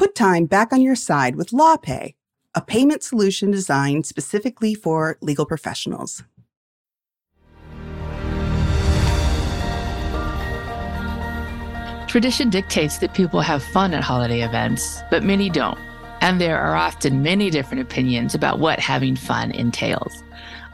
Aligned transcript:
Put 0.00 0.14
time 0.14 0.46
back 0.46 0.72
on 0.72 0.80
your 0.80 0.96
side 0.96 1.36
with 1.36 1.50
LawPay, 1.50 2.14
a 2.54 2.62
payment 2.62 3.02
solution 3.02 3.50
designed 3.50 4.06
specifically 4.06 4.72
for 4.72 5.18
legal 5.20 5.44
professionals. 5.44 6.24
Tradition 12.08 12.48
dictates 12.48 12.96
that 12.96 13.12
people 13.12 13.42
have 13.42 13.62
fun 13.62 13.92
at 13.92 14.02
holiday 14.02 14.40
events, 14.40 15.02
but 15.10 15.22
many 15.22 15.50
don't. 15.50 15.78
And 16.22 16.40
there 16.40 16.58
are 16.58 16.74
often 16.74 17.22
many 17.22 17.50
different 17.50 17.82
opinions 17.82 18.34
about 18.34 18.58
what 18.58 18.78
having 18.78 19.16
fun 19.16 19.50
entails. 19.50 20.24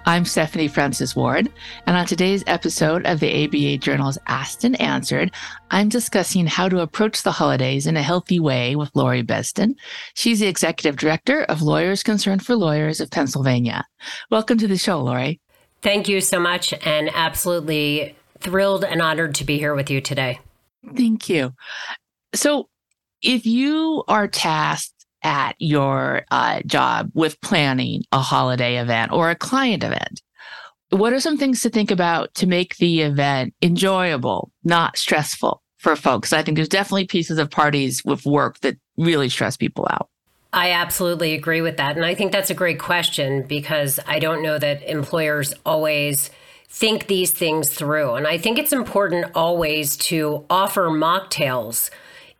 I'm 0.08 0.24
Stephanie 0.24 0.68
Francis 0.68 1.16
Ward, 1.16 1.52
and 1.84 1.96
on 1.96 2.06
today's 2.06 2.44
episode 2.46 3.04
of 3.06 3.18
the 3.18 3.44
ABA 3.44 3.78
Journal's 3.78 4.18
Asked 4.28 4.62
and 4.62 4.80
Answered, 4.80 5.32
I'm 5.72 5.88
discussing 5.88 6.46
how 6.46 6.68
to 6.68 6.78
approach 6.78 7.24
the 7.24 7.32
holidays 7.32 7.88
in 7.88 7.96
a 7.96 8.04
healthy 8.04 8.38
way 8.38 8.76
with 8.76 8.94
Laurie 8.94 9.24
Besden. 9.24 9.74
She's 10.14 10.38
the 10.38 10.46
executive 10.46 10.96
director 10.96 11.42
of 11.42 11.60
Lawyers 11.60 12.04
Concerned 12.04 12.46
for 12.46 12.54
Lawyers 12.54 13.00
of 13.00 13.10
Pennsylvania. 13.10 13.84
Welcome 14.30 14.58
to 14.58 14.68
the 14.68 14.78
show, 14.78 15.02
Laurie. 15.02 15.40
Thank 15.82 16.08
you 16.08 16.20
so 16.20 16.38
much, 16.38 16.72
and 16.84 17.10
absolutely 17.12 18.14
thrilled 18.38 18.84
and 18.84 19.02
honored 19.02 19.34
to 19.34 19.44
be 19.44 19.58
here 19.58 19.74
with 19.74 19.90
you 19.90 20.00
today. 20.00 20.38
Thank 20.94 21.28
you. 21.28 21.52
So, 22.32 22.68
if 23.22 23.44
you 23.44 24.04
are 24.06 24.28
tasked 24.28 24.95
at 25.26 25.56
your 25.58 26.22
uh, 26.30 26.60
job 26.66 27.10
with 27.12 27.40
planning 27.40 28.04
a 28.12 28.20
holiday 28.20 28.78
event 28.78 29.10
or 29.10 29.28
a 29.28 29.34
client 29.34 29.82
event, 29.82 30.22
what 30.90 31.12
are 31.12 31.18
some 31.18 31.36
things 31.36 31.62
to 31.62 31.68
think 31.68 31.90
about 31.90 32.32
to 32.34 32.46
make 32.46 32.76
the 32.76 33.00
event 33.00 33.52
enjoyable, 33.60 34.52
not 34.62 34.96
stressful 34.96 35.60
for 35.78 35.96
folks? 35.96 36.32
I 36.32 36.42
think 36.42 36.54
there's 36.56 36.68
definitely 36.68 37.06
pieces 37.06 37.38
of 37.38 37.50
parties 37.50 38.04
with 38.04 38.24
work 38.24 38.60
that 38.60 38.76
really 38.96 39.28
stress 39.28 39.56
people 39.56 39.88
out. 39.90 40.08
I 40.52 40.70
absolutely 40.70 41.34
agree 41.34 41.60
with 41.60 41.76
that. 41.78 41.96
And 41.96 42.06
I 42.06 42.14
think 42.14 42.30
that's 42.30 42.50
a 42.50 42.54
great 42.54 42.78
question 42.78 43.42
because 43.42 43.98
I 44.06 44.20
don't 44.20 44.44
know 44.44 44.58
that 44.58 44.88
employers 44.88 45.52
always 45.66 46.30
think 46.68 47.08
these 47.08 47.32
things 47.32 47.68
through. 47.68 48.14
And 48.14 48.28
I 48.28 48.38
think 48.38 48.60
it's 48.60 48.72
important 48.72 49.32
always 49.34 49.96
to 49.96 50.46
offer 50.48 50.88
mocktails 50.88 51.90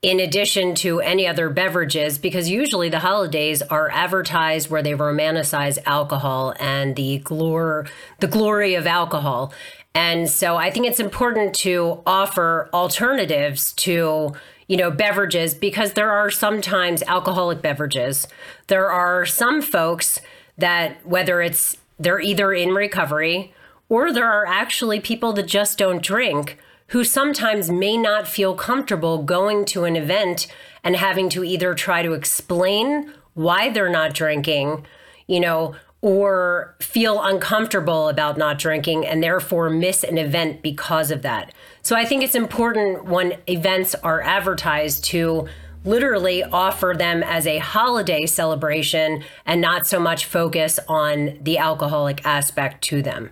in 0.03 0.21
addition 0.21 0.75
to 0.75 1.01
any 1.01 1.27
other 1.27 1.49
beverages 1.49 2.19
because 2.19 2.49
usually 2.49 2.89
the 2.89 3.01
holidays 3.01 3.63
are 3.63 3.91
advertised 3.91 4.71
where 4.71 4.83
they 4.83 4.93
romanticize 4.93 5.79
alcohol 5.87 6.55
and 6.61 6.97
the 6.97 7.21
glor 7.21 7.89
the 8.21 8.27
glory 8.27 8.75
of 8.75 8.87
alcohol. 8.87 9.53
And 9.95 10.29
so 10.29 10.57
I 10.57 10.71
think 10.71 10.87
it's 10.87 11.01
important 11.01 11.55
to 11.57 12.03
offer 12.07 12.69
alternatives 12.73 13.73
to 13.75 14.35
you 14.69 14.77
know 14.77 14.91
beverages 14.91 15.55
because 15.55 15.95
there 15.95 16.11
are 16.11 16.31
sometimes 16.31 17.03
alcoholic 17.05 17.63
beverages. 17.63 18.29
There 18.67 18.91
are 18.91 19.25
some 19.25 19.63
folks 19.63 20.21
that 20.59 21.05
whether 21.07 21.41
it's 21.41 21.79
they're 21.99 22.21
either 22.21 22.53
in 22.53 22.71
recovery 22.71 23.55
or 23.89 24.13
there 24.13 24.31
are 24.31 24.47
actually 24.47 25.01
people 25.01 25.33
that 25.33 25.47
just 25.47 25.79
don't 25.79 26.03
drink 26.03 26.59
who 26.89 27.05
sometimes 27.05 27.71
may 27.71 27.97
not 27.97 28.29
feel 28.29 28.55
comfortable 28.55 29.23
going 29.23 29.65
to 29.67 29.85
an 29.85 29.97
event 29.97 30.47
and 30.85 30.97
having 30.97 31.29
to 31.31 31.43
either 31.43 31.75
try 31.75 32.03
to 32.03 32.13
explain 32.13 33.13
why 33.35 33.69
they're 33.71 33.91
not 33.91 34.15
drinking, 34.15 34.87
you 35.27 35.41
know, 35.41 35.75
or 36.01 36.77
feel 36.81 37.23
uncomfortable 37.23 38.09
about 38.09 38.39
not 38.39 38.59
drinking 38.59 39.05
and 39.05 39.23
therefore 39.23 39.69
miss 39.69 40.05
an 40.05 40.19
event 40.19 40.63
because 40.63 41.11
of 41.11 41.23
that. 41.23 41.53
So 41.83 41.97
I 41.97 42.05
think 42.05 42.23
it's 42.23 42.35
important 42.35 43.07
when 43.07 43.39
events 43.49 43.95
are 43.97 44.23
advertised 44.23 45.05
to 45.07 45.49
literally 45.85 46.43
offer 46.43 46.95
them 46.97 47.23
as 47.23 47.47
a 47.47 47.59
holiday 47.59 48.27
celebration 48.27 49.23
and 49.45 49.61
not 49.61 49.87
so 49.87 49.99
much 49.99 50.25
focus 50.27 50.79
on 50.89 51.39
the 51.41 51.59
alcoholic 51.59 52.25
aspect 52.25 52.83
to 52.85 53.03
them. 53.03 53.31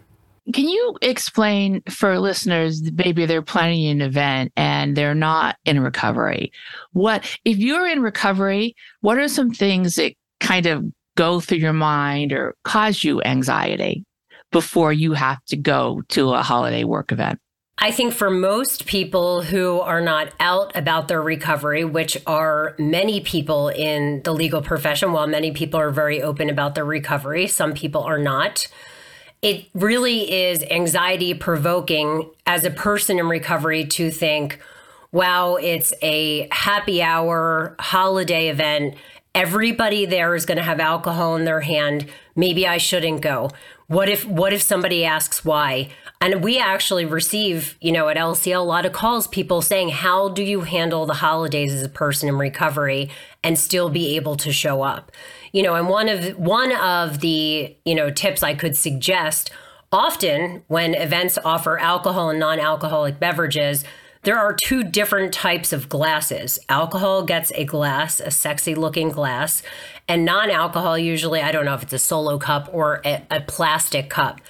Can 0.52 0.68
you 0.68 0.96
explain 1.00 1.82
for 1.88 2.18
listeners, 2.18 2.82
maybe 2.92 3.24
they're 3.24 3.40
planning 3.40 3.86
an 3.86 4.02
event 4.02 4.52
and 4.56 4.94
they're 4.94 5.14
not 5.14 5.56
in 5.64 5.80
recovery? 5.80 6.52
What, 6.92 7.38
if 7.44 7.56
you're 7.56 7.88
in 7.88 8.02
recovery, 8.02 8.76
what 9.00 9.18
are 9.18 9.28
some 9.28 9.50
things 9.50 9.94
that 9.94 10.12
kind 10.40 10.66
of 10.66 10.84
go 11.16 11.40
through 11.40 11.58
your 11.58 11.72
mind 11.72 12.32
or 12.32 12.56
cause 12.62 13.02
you 13.02 13.22
anxiety 13.22 14.04
before 14.52 14.92
you 14.92 15.14
have 15.14 15.42
to 15.46 15.56
go 15.56 16.02
to 16.10 16.34
a 16.34 16.42
holiday 16.42 16.84
work 16.84 17.10
event? 17.10 17.40
I 17.78 17.90
think 17.90 18.12
for 18.12 18.30
most 18.30 18.86
people 18.86 19.42
who 19.42 19.80
are 19.80 20.00
not 20.00 20.32
out 20.38 20.76
about 20.76 21.08
their 21.08 21.20
recovery, 21.22 21.84
which 21.84 22.16
are 22.26 22.74
many 22.78 23.20
people 23.20 23.68
in 23.68 24.22
the 24.22 24.32
legal 24.32 24.62
profession, 24.62 25.12
while 25.12 25.26
many 25.26 25.52
people 25.52 25.80
are 25.80 25.90
very 25.90 26.22
open 26.22 26.50
about 26.50 26.74
their 26.74 26.84
recovery, 26.84 27.46
some 27.46 27.72
people 27.72 28.02
are 28.02 28.18
not 28.18 28.68
it 29.44 29.66
really 29.74 30.32
is 30.32 30.62
anxiety 30.70 31.34
provoking 31.34 32.30
as 32.46 32.64
a 32.64 32.70
person 32.70 33.18
in 33.18 33.28
recovery 33.28 33.84
to 33.84 34.10
think, 34.10 34.58
wow, 35.12 35.56
it's 35.56 35.92
a 36.00 36.48
happy 36.50 37.02
hour 37.02 37.76
holiday 37.78 38.48
event. 38.48 38.94
Everybody 39.34 40.06
there 40.06 40.34
is 40.34 40.46
going 40.46 40.56
to 40.56 40.64
have 40.64 40.80
alcohol 40.80 41.36
in 41.36 41.44
their 41.44 41.60
hand. 41.60 42.06
Maybe 42.34 42.66
I 42.66 42.78
shouldn't 42.78 43.20
go. 43.20 43.50
What 43.86 44.08
if 44.08 44.24
what 44.24 44.54
if 44.54 44.62
somebody 44.62 45.04
asks 45.04 45.44
why? 45.44 45.90
And 46.22 46.42
we 46.42 46.58
actually 46.58 47.04
receive, 47.04 47.76
you 47.82 47.92
know, 47.92 48.08
at 48.08 48.16
LCL 48.16 48.60
a 48.60 48.64
lot 48.64 48.86
of 48.86 48.94
calls 48.94 49.26
people 49.26 49.60
saying, 49.60 49.90
"How 49.90 50.30
do 50.30 50.42
you 50.42 50.62
handle 50.62 51.04
the 51.04 51.14
holidays 51.14 51.74
as 51.74 51.82
a 51.82 51.90
person 51.90 52.30
in 52.30 52.38
recovery 52.38 53.10
and 53.42 53.58
still 53.58 53.90
be 53.90 54.16
able 54.16 54.36
to 54.36 54.52
show 54.54 54.80
up?" 54.80 55.12
You 55.54 55.62
know, 55.62 55.76
and 55.76 55.88
one 55.88 56.08
of 56.08 56.36
one 56.36 56.72
of 56.72 57.20
the, 57.20 57.76
you 57.84 57.94
know, 57.94 58.10
tips 58.10 58.42
I 58.42 58.54
could 58.54 58.76
suggest 58.76 59.52
often 59.92 60.64
when 60.66 60.94
events 60.94 61.38
offer 61.44 61.78
alcohol 61.78 62.30
and 62.30 62.40
non-alcoholic 62.40 63.20
beverages, 63.20 63.84
there 64.24 64.36
are 64.36 64.52
two 64.52 64.82
different 64.82 65.32
types 65.32 65.72
of 65.72 65.88
glasses. 65.88 66.58
Alcohol 66.68 67.22
gets 67.22 67.52
a 67.54 67.64
glass, 67.64 68.18
a 68.18 68.32
sexy 68.32 68.74
looking 68.74 69.10
glass, 69.10 69.62
and 70.08 70.24
non 70.24 70.50
alcohol, 70.50 70.98
usually, 70.98 71.40
I 71.40 71.52
don't 71.52 71.64
know 71.64 71.74
if 71.74 71.84
it's 71.84 71.92
a 71.92 72.00
solo 72.00 72.36
cup 72.36 72.68
or 72.72 73.00
a, 73.04 73.22
a, 73.30 73.40
plastic 73.40 74.10
cup. 74.10 74.40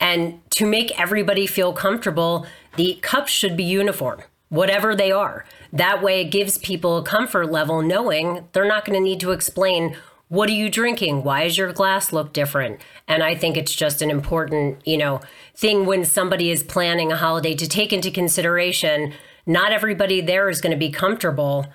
And 0.00 0.40
to 0.52 0.64
make 0.66 0.98
everybody 0.98 1.46
feel 1.46 1.74
comfortable, 1.74 2.46
the 2.76 2.98
cups 3.02 3.30
should 3.30 3.58
be 3.58 3.64
uniform, 3.64 4.22
whatever 4.48 4.96
they 4.96 5.12
are. 5.12 5.44
That 5.70 6.02
way, 6.02 6.22
it 6.22 6.30
gives 6.30 6.56
people 6.56 6.96
a 6.96 7.02
comfort 7.02 7.50
level 7.50 7.82
knowing 7.82 8.48
they're 8.52 8.64
not 8.64 8.86
going 8.86 8.98
to 8.98 9.04
need 9.04 9.20
to 9.20 9.32
explain 9.32 9.94
what 10.28 10.48
are 10.48 10.54
you 10.54 10.68
drinking? 10.68 11.22
Why 11.22 11.44
does 11.44 11.56
your 11.56 11.72
glass 11.72 12.12
look 12.12 12.32
different? 12.32 12.80
And 13.06 13.22
I 13.22 13.34
think 13.34 13.56
it's 13.56 13.74
just 13.74 14.02
an 14.02 14.10
important, 14.10 14.84
you 14.86 14.96
know, 14.96 15.20
thing 15.54 15.86
when 15.86 16.04
somebody 16.04 16.50
is 16.50 16.62
planning 16.62 17.12
a 17.12 17.16
holiday 17.16 17.54
to 17.54 17.68
take 17.68 17.92
into 17.92 18.10
consideration. 18.10 19.14
Not 19.46 19.72
everybody 19.72 20.20
there 20.20 20.48
is 20.48 20.60
going 20.60 20.72
to 20.72 20.78
be 20.78 20.90
comfortable 20.90 21.66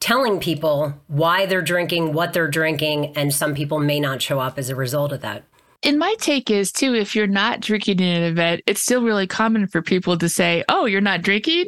telling 0.00 0.40
people 0.40 0.94
why 1.08 1.44
they're 1.44 1.60
drinking, 1.60 2.12
what 2.12 2.32
they're 2.32 2.48
drinking, 2.48 3.16
and 3.16 3.34
some 3.34 3.54
people 3.54 3.78
may 3.78 4.00
not 4.00 4.22
show 4.22 4.38
up 4.38 4.58
as 4.58 4.70
a 4.70 4.76
result 4.76 5.12
of 5.12 5.20
that. 5.20 5.44
And 5.82 5.98
my 5.98 6.14
take 6.18 6.50
is 6.50 6.72
too, 6.72 6.94
if 6.94 7.14
you're 7.14 7.26
not 7.26 7.60
drinking 7.60 8.00
in 8.00 8.22
an 8.22 8.22
event, 8.24 8.62
it's 8.66 8.82
still 8.82 9.02
really 9.02 9.26
common 9.26 9.68
for 9.68 9.80
people 9.80 10.18
to 10.18 10.28
say, 10.28 10.64
Oh, 10.68 10.86
you're 10.86 11.00
not 11.00 11.22
drinking? 11.22 11.66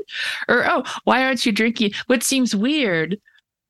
Or, 0.49 0.69
Oh, 0.69 0.85
why 1.05 1.23
aren't 1.23 1.47
you 1.47 1.53
drinking? 1.53 1.93
What 2.07 2.23
seems 2.23 2.55
weird 2.55 3.21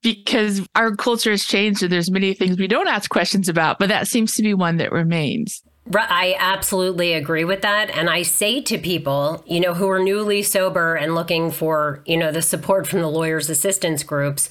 because 0.03 0.67
our 0.75 0.95
culture 0.95 1.31
has 1.31 1.45
changed 1.45 1.83
and 1.83 1.93
there's 1.93 2.11
many 2.11 2.35
things 2.35 2.59
we 2.59 2.69
don't 2.69 2.89
ask 2.89 3.11
questions 3.11 3.49
about, 3.49 3.79
but 3.79 3.89
that 3.89 4.09
seems 4.09 4.35
to 4.35 4.43
be 4.43 4.55
one 4.55 4.79
that 4.79 4.93
remains. 4.93 5.63
I 5.93 6.37
absolutely 6.39 7.15
agree 7.15 7.45
with 7.45 7.63
that. 7.63 7.91
And 7.91 8.09
I 8.09 8.23
say 8.23 8.61
to 8.63 8.79
people, 8.79 9.43
you 9.47 9.61
know, 9.61 9.75
who 9.75 9.89
are 9.89 9.99
newly 9.99 10.43
sober 10.43 10.95
and 10.95 11.15
looking 11.15 11.51
for, 11.51 12.03
you 12.07 12.17
know, 12.17 12.31
the 12.31 12.43
support 12.43 12.87
from 12.87 13.01
the 13.01 13.09
lawyers' 13.09 13.51
assistance 13.51 14.03
groups, 14.03 14.49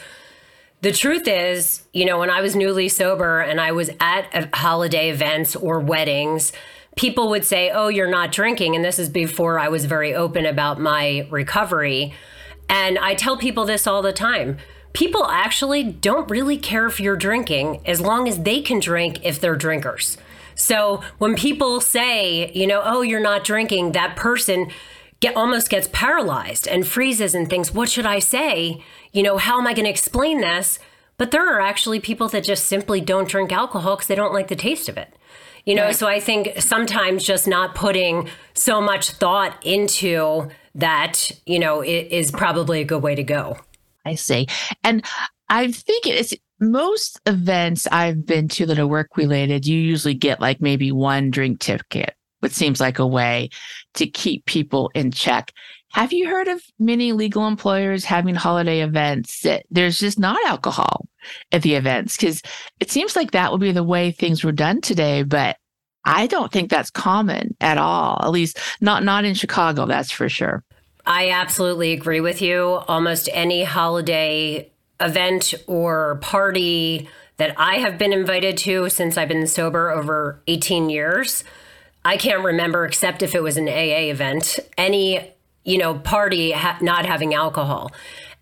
the 0.82 0.92
truth 0.92 1.28
is, 1.28 1.84
you 1.94 2.06
know, 2.06 2.19
when 2.19 2.30
I 2.30 2.42
was 2.42 2.56
newly 2.56 2.90
sober 2.90 3.42
and 3.42 3.60
I 3.60 3.72
was 3.72 3.90
at 4.00 4.54
holiday 4.54 5.10
events 5.10 5.56
or 5.56 5.80
weddings, 5.80 6.51
people 6.96 7.30
would 7.30 7.46
say, 7.46 7.69
Oh, 7.69 7.88
you're 7.88 8.10
not 8.10 8.31
drinking. 8.31 8.75
And 8.75 8.84
this 8.84 9.00
is 9.00 9.10
before 9.10 9.60
I 9.60 9.69
was 9.69 9.86
very 9.86 10.13
open 10.13 10.46
about 10.46 10.80
my 10.80 11.28
recovery. 11.30 12.13
And 12.69 12.98
I 12.98 13.16
tell 13.16 13.38
people 13.38 13.66
this 13.66 13.88
all 13.88 14.01
the 14.01 14.13
time 14.13 14.57
people 14.94 15.25
actually 15.25 15.83
don't 15.83 16.30
really 16.30 16.57
care 16.57 16.86
if 16.86 17.00
you're 17.00 17.15
drinking 17.15 17.81
as 17.86 18.01
long 18.01 18.27
as 18.27 18.44
they 18.44 18.62
can 18.62 18.80
drink 18.80 19.19
if 19.24 19.39
they're 19.39 19.56
drinkers. 19.56 20.18
So 20.56 21.01
when 21.19 21.36
people 21.36 21.80
say, 21.80 22.51
you 22.53 22.68
know, 22.68 22.81
oh, 22.83 23.01
you're 23.01 23.21
not 23.21 23.44
drinking, 23.44 23.94
that 23.94 24.15
person 24.15 24.69
get 25.19 25.36
almost 25.36 25.69
gets 25.69 25.88
paralyzed 25.91 26.68
and 26.68 26.88
freezes 26.88 27.33
and 27.33 27.50
thinks, 27.50 27.74
what 27.74 27.89
should 27.89 28.06
I 28.06 28.19
say? 28.19 28.83
You 29.12 29.24
know, 29.24 29.38
how 29.38 29.59
am 29.59 29.68
I 29.68 29.74
going 29.74 29.86
to 29.86 29.89
explain 29.91 30.41
this? 30.41 30.80
But 31.18 31.31
there 31.31 31.47
are 31.47 31.59
actually 31.59 32.00
people 32.00 32.30
that 32.30 32.44
just 32.44 32.65
simply 32.65 33.01
don't 33.01 33.27
drink 33.27 33.51
alcohol 33.51 33.95
because 33.95 34.07
they 34.07 34.15
don't 34.15 34.33
like 34.33 34.47
the 34.47 34.56
taste 34.56 34.88
of 34.88 34.97
it. 34.97 35.13
You 35.65 35.75
know, 35.75 35.86
right. 35.86 35.95
so 35.95 36.07
I 36.07 36.19
think 36.19 36.62
sometimes 36.62 37.24
just 37.24 37.47
not 37.47 37.75
putting 37.75 38.30
so 38.53 38.81
much 38.81 39.12
thought 39.12 39.57
into 39.65 40.50
that, 40.75 41.31
you 41.45 41.59
know, 41.59 41.83
is 41.83 42.31
probably 42.31 42.80
a 42.81 42.86
good 42.86 43.03
way 43.03 43.15
to 43.15 43.24
go. 43.24 43.57
I 44.10 44.16
see. 44.16 44.48
And 44.84 45.06
I 45.50 45.72
think 45.72 46.08
it's 46.08 46.34
most 46.60 47.20
events 47.26 47.88
I've 47.88 48.26
been 48.26 48.48
to 48.50 48.66
that 48.66 48.80
are 48.80 48.88
work 48.88 49.16
related, 49.16 49.66
you 49.66 49.80
usually 49.80 50.14
get 50.14 50.42
like 50.42 50.62
maybe 50.62 50.92
one 50.92 51.32
drink 51.32 51.60
ticket, 51.60 52.16
which 52.40 52.52
seems 52.52 52.80
like 52.80 53.00
a 53.00 53.08
way 53.08 53.50
to 53.96 54.08
keep 54.08 54.46
people 54.46 54.92
in 54.94 55.12
check. 55.12 55.54
Have 55.92 56.14
you 56.14 56.28
heard 56.30 56.48
of 56.48 56.62
many 56.78 57.14
legal 57.14 57.48
employers 57.48 58.06
having 58.06 58.36
holiday 58.36 58.82
events 58.82 59.42
that 59.42 59.66
there's 59.72 60.00
just 60.00 60.20
not 60.20 60.38
alcohol 60.46 61.08
at 61.52 61.62
the 61.62 61.76
events? 61.76 62.16
Because 62.18 62.42
it 62.80 62.92
seems 62.92 63.16
like 63.16 63.32
that 63.32 63.52
would 63.52 63.62
be 63.62 63.72
the 63.72 63.84
way 63.84 64.12
things 64.12 64.44
were 64.44 64.52
done 64.52 64.82
today, 64.82 65.24
but 65.24 65.58
I 66.06 66.28
don't 66.28 66.52
think 66.52 66.70
that's 66.70 66.92
common 66.92 67.56
at 67.60 67.78
all. 67.78 68.20
At 68.22 68.32
least 68.32 68.60
not 68.82 69.04
not 69.04 69.26
in 69.26 69.34
Chicago, 69.34 69.86
that's 69.86 70.12
for 70.12 70.30
sure. 70.30 70.64
I 71.10 71.32
absolutely 71.32 71.92
agree 71.92 72.22
with 72.22 72.40
you. 72.40 72.84
Almost 72.88 73.30
any 73.34 73.64
holiday 73.64 74.72
event 75.00 75.56
or 75.66 76.18
party 76.22 77.10
that 77.38 77.56
I 77.58 77.78
have 77.78 77.98
been 77.98 78.14
invited 78.14 78.58
to 78.58 78.90
since 78.90 79.18
I've 79.18 79.28
been 79.28 79.48
sober 79.48 79.90
over 79.90 80.44
18 80.46 80.92
years, 80.92 81.44
I 82.06 82.16
can't 82.16 82.44
remember 82.44 82.86
except 82.86 83.24
if 83.24 83.34
it 83.34 83.42
was 83.42 83.58
an 83.58 83.68
AA 83.68 84.12
event, 84.12 84.60
any, 84.78 85.34
you 85.64 85.80
know, 85.80 85.96
party 85.96 86.52
ha- 86.52 86.78
not 86.80 87.08
having 87.08 87.34
alcohol. 87.34 87.92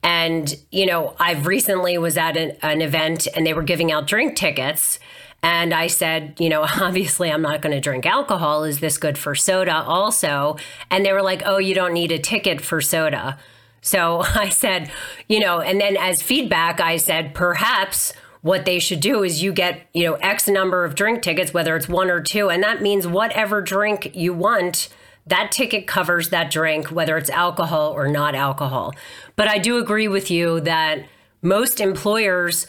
And, 0.03 0.53
you 0.69 0.85
know, 0.85 1.15
I've 1.19 1.47
recently 1.47 1.97
was 1.97 2.17
at 2.17 2.35
an, 2.35 2.57
an 2.61 2.81
event 2.81 3.29
and 3.33 3.47
they 3.47 3.53
were 3.53 3.63
giving 3.63 3.93
out 3.93 4.07
drink 4.07 4.35
tickets. 4.35 4.99
And 5.43 5.73
I 5.73 5.87
said, 5.87 6.35
you 6.39 6.49
know, 6.49 6.61
obviously 6.81 7.31
I'm 7.31 7.41
not 7.41 7.61
going 7.61 7.73
to 7.73 7.81
drink 7.81 8.05
alcohol. 8.05 8.63
Is 8.63 8.79
this 8.79 8.97
good 8.97 9.17
for 9.17 9.35
soda 9.35 9.75
also? 9.75 10.57
And 10.89 11.05
they 11.05 11.13
were 11.13 11.21
like, 11.21 11.43
oh, 11.45 11.57
you 11.57 11.75
don't 11.75 11.93
need 11.93 12.11
a 12.11 12.19
ticket 12.19 12.61
for 12.61 12.81
soda. 12.81 13.37
So 13.81 14.19
I 14.35 14.49
said, 14.49 14.91
you 15.27 15.39
know, 15.39 15.61
and 15.61 15.79
then 15.79 15.97
as 15.97 16.21
feedback, 16.21 16.79
I 16.79 16.97
said, 16.97 17.33
perhaps 17.33 18.13
what 18.41 18.65
they 18.65 18.79
should 18.79 18.99
do 18.99 19.23
is 19.23 19.43
you 19.43 19.51
get, 19.51 19.87
you 19.93 20.05
know, 20.05 20.13
X 20.15 20.47
number 20.47 20.85
of 20.85 20.95
drink 20.95 21.21
tickets, 21.21 21.53
whether 21.53 21.75
it's 21.75 21.89
one 21.89 22.09
or 22.09 22.21
two. 22.21 22.49
And 22.49 22.63
that 22.63 22.81
means 22.81 23.07
whatever 23.07 23.61
drink 23.61 24.15
you 24.15 24.33
want, 24.33 24.89
that 25.25 25.51
ticket 25.51 25.87
covers 25.87 26.29
that 26.29 26.49
drink, 26.49 26.91
whether 26.91 27.17
it's 27.17 27.29
alcohol 27.29 27.91
or 27.91 28.07
not 28.07 28.35
alcohol. 28.35 28.93
But 29.35 29.47
I 29.47 29.57
do 29.57 29.77
agree 29.77 30.07
with 30.07 30.31
you 30.31 30.61
that 30.61 31.05
most 31.41 31.81
employers 31.81 32.67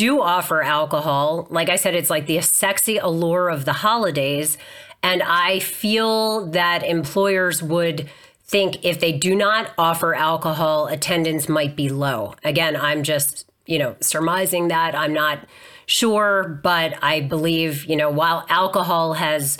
do 0.00 0.22
offer 0.22 0.62
alcohol. 0.62 1.46
Like 1.50 1.68
I 1.68 1.76
said, 1.76 1.94
it's 1.94 2.08
like 2.08 2.24
the 2.24 2.40
sexy 2.40 2.96
allure 2.96 3.50
of 3.50 3.66
the 3.66 3.74
holidays. 3.74 4.56
And 5.02 5.22
I 5.22 5.58
feel 5.58 6.46
that 6.52 6.82
employers 6.82 7.62
would 7.62 8.08
think 8.42 8.82
if 8.82 8.98
they 8.98 9.12
do 9.12 9.34
not 9.34 9.74
offer 9.76 10.14
alcohol, 10.14 10.86
attendance 10.86 11.50
might 11.50 11.76
be 11.76 11.90
low. 11.90 12.34
Again, 12.42 12.76
I'm 12.76 13.02
just, 13.02 13.44
you 13.66 13.78
know, 13.78 13.94
surmising 14.00 14.68
that. 14.68 14.94
I'm 14.94 15.12
not 15.12 15.40
sure, 15.84 16.58
but 16.62 16.94
I 17.02 17.20
believe, 17.20 17.84
you 17.84 17.96
know, 17.96 18.08
while 18.08 18.46
alcohol 18.48 19.12
has, 19.14 19.58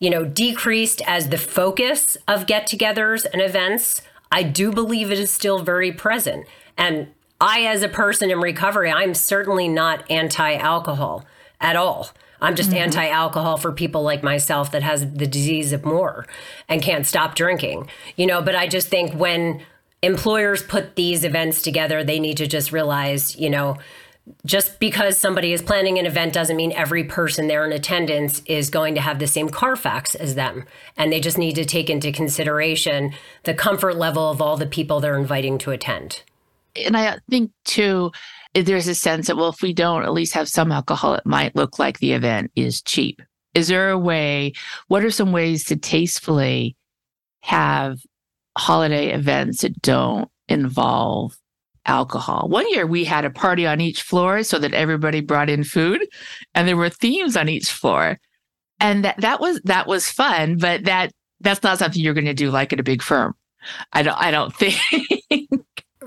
you 0.00 0.10
know, 0.10 0.24
decreased 0.24 1.00
as 1.06 1.28
the 1.28 1.38
focus 1.38 2.16
of 2.26 2.48
get 2.48 2.66
togethers 2.66 3.24
and 3.24 3.40
events, 3.40 4.02
I 4.32 4.42
do 4.42 4.72
believe 4.72 5.12
it 5.12 5.20
is 5.20 5.30
still 5.30 5.60
very 5.60 5.92
present. 5.92 6.44
And 6.76 7.12
I, 7.40 7.62
as 7.66 7.82
a 7.82 7.88
person 7.88 8.30
in 8.30 8.40
recovery, 8.40 8.90
I'm 8.90 9.14
certainly 9.14 9.68
not 9.68 10.10
anti 10.10 10.54
alcohol 10.54 11.24
at 11.60 11.76
all. 11.76 12.10
I'm 12.40 12.54
just 12.54 12.70
mm-hmm. 12.70 12.78
anti 12.78 13.08
alcohol 13.08 13.56
for 13.56 13.72
people 13.72 14.02
like 14.02 14.22
myself 14.22 14.70
that 14.72 14.82
has 14.82 15.10
the 15.12 15.26
disease 15.26 15.72
of 15.72 15.84
more 15.84 16.26
and 16.68 16.82
can't 16.82 17.06
stop 17.06 17.34
drinking. 17.34 17.88
You 18.16 18.26
know, 18.26 18.42
but 18.42 18.54
I 18.54 18.66
just 18.66 18.88
think 18.88 19.14
when 19.14 19.62
employers 20.02 20.62
put 20.62 20.96
these 20.96 21.24
events 21.24 21.62
together, 21.62 22.04
they 22.04 22.20
need 22.20 22.36
to 22.38 22.46
just 22.46 22.72
realize, 22.72 23.36
you 23.36 23.50
know, 23.50 23.78
just 24.44 24.80
because 24.80 25.16
somebody 25.18 25.52
is 25.52 25.62
planning 25.62 25.98
an 25.98 26.06
event 26.06 26.32
doesn't 26.32 26.56
mean 26.56 26.72
every 26.72 27.04
person 27.04 27.46
there 27.46 27.64
in 27.64 27.72
attendance 27.72 28.42
is 28.46 28.70
going 28.70 28.94
to 28.96 29.00
have 29.00 29.18
the 29.18 29.26
same 29.26 29.48
Carfax 29.48 30.14
as 30.16 30.34
them. 30.34 30.64
And 30.96 31.12
they 31.12 31.20
just 31.20 31.38
need 31.38 31.54
to 31.54 31.64
take 31.64 31.88
into 31.88 32.10
consideration 32.10 33.12
the 33.44 33.54
comfort 33.54 33.96
level 33.96 34.28
of 34.28 34.42
all 34.42 34.56
the 34.56 34.66
people 34.66 34.98
they're 34.98 35.18
inviting 35.18 35.58
to 35.58 35.70
attend. 35.70 36.22
And 36.84 36.96
I 36.96 37.18
think, 37.30 37.50
too, 37.64 38.12
there's 38.54 38.88
a 38.88 38.94
sense 38.94 39.26
that, 39.26 39.36
well, 39.36 39.48
if 39.48 39.62
we 39.62 39.72
don't 39.72 40.04
at 40.04 40.12
least 40.12 40.34
have 40.34 40.48
some 40.48 40.72
alcohol, 40.72 41.14
it 41.14 41.26
might 41.26 41.56
look 41.56 41.78
like 41.78 41.98
the 41.98 42.12
event 42.12 42.50
is 42.56 42.82
cheap. 42.82 43.20
Is 43.54 43.68
there 43.68 43.90
a 43.90 43.98
way, 43.98 44.52
what 44.88 45.04
are 45.04 45.10
some 45.10 45.32
ways 45.32 45.64
to 45.64 45.76
tastefully 45.76 46.76
have 47.42 47.98
holiday 48.56 49.12
events 49.12 49.62
that 49.62 49.80
don't 49.82 50.30
involve 50.48 51.36
alcohol? 51.86 52.48
One 52.48 52.70
year 52.70 52.86
we 52.86 53.04
had 53.04 53.24
a 53.24 53.30
party 53.30 53.66
on 53.66 53.80
each 53.80 54.02
floor 54.02 54.42
so 54.42 54.58
that 54.58 54.74
everybody 54.74 55.20
brought 55.20 55.50
in 55.50 55.64
food 55.64 56.06
and 56.54 56.68
there 56.68 56.76
were 56.76 56.90
themes 56.90 57.36
on 57.36 57.48
each 57.48 57.70
floor. 57.70 58.18
And 58.78 59.04
that, 59.04 59.20
that 59.22 59.40
was 59.40 59.58
that 59.64 59.86
was 59.86 60.10
fun, 60.10 60.58
but 60.58 60.84
that 60.84 61.10
that's 61.40 61.62
not 61.62 61.78
something 61.78 62.02
you're 62.02 62.12
going 62.12 62.26
to 62.26 62.34
do 62.34 62.50
like 62.50 62.74
at 62.74 62.80
a 62.80 62.82
big 62.82 63.02
firm. 63.02 63.34
I 63.92 64.02
don't 64.02 64.18
I 64.20 64.30
don't 64.30 64.54
think 64.58 65.48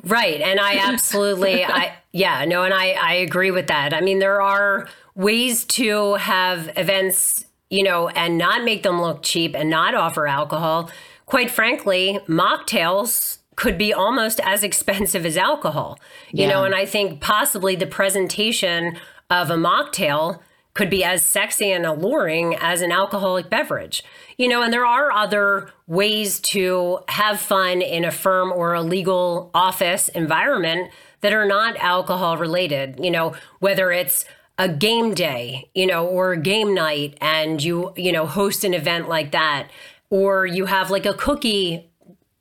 Right. 0.04 0.42
And 0.42 0.60
I 0.60 0.78
absolutely, 0.78 1.64
I, 1.66 1.94
yeah, 2.12 2.46
no, 2.46 2.64
and 2.64 2.74
I, 2.74 2.92
I 2.92 3.14
agree 3.16 3.52
with 3.52 3.68
that. 3.68 3.94
I 3.94 4.02
mean, 4.02 4.20
there 4.20 4.42
are 4.42 4.88
ways 5.16 5.66
to 5.66 6.16
have 6.16 6.72
events, 6.78 7.46
you 7.70 7.84
know, 7.84 8.10
and 8.10 8.38
not 8.38 8.64
make 8.64 8.84
them 8.84 9.02
look 9.02 9.24
cheap 9.24 9.56
and 9.56 9.70
not 9.70 9.96
offer 9.96 10.28
alcohol. 10.28 10.90
Quite 11.26 11.52
frankly, 11.52 12.20
mocktails 12.28 13.40
could 13.56 13.78
be 13.78 13.94
almost 13.94 14.40
as 14.40 14.64
expensive 14.64 15.26
as 15.26 15.38
alcohol, 15.38 16.00
you 16.32 16.44
yeah. 16.44 16.50
know, 16.50 16.64
and 16.64 16.74
I 16.74 16.86
think 16.86 17.22
possibly 17.22 17.76
the 17.76 17.88
presentation 17.88 18.98
of 19.30 19.50
a 19.50 19.56
mocktail 19.56 20.40
could 20.74 20.90
be 20.90 21.04
as 21.04 21.24
sexy 21.24 21.72
and 21.72 21.86
alluring 21.86 22.56
as 22.56 22.82
an 22.82 22.92
alcoholic 22.92 23.50
beverage. 23.50 24.04
You 24.40 24.48
know, 24.48 24.64
and 24.64 24.72
there 24.72 24.86
are 24.86 25.12
other 25.12 25.70
ways 25.86 26.40
to 26.40 27.00
have 27.10 27.42
fun 27.42 27.82
in 27.82 28.06
a 28.06 28.12
firm 28.12 28.54
or 28.54 28.74
a 28.74 28.82
legal 28.82 29.52
office 29.54 30.08
environment 30.08 30.92
that 31.20 31.34
are 31.34 31.46
not 31.46 31.76
alcohol 31.76 32.38
related, 32.38 32.98
you 33.04 33.12
know, 33.12 33.36
whether 33.60 33.92
it's 33.92 34.24
a 34.58 34.70
game 34.70 35.14
day, 35.14 35.70
you 35.76 35.86
know, 35.86 36.08
or 36.08 36.32
a 36.32 36.38
game 36.38 36.74
night 36.74 37.18
and 37.20 37.62
you, 37.62 37.92
you 37.98 38.14
know, 38.14 38.26
host 38.26 38.64
an 38.64 38.74
event 38.74 39.10
like 39.10 39.32
that 39.32 39.68
or 40.10 40.46
you 40.46 40.68
have 40.68 40.90
like 40.90 41.06
a 41.06 41.14
cookie, 41.14 41.90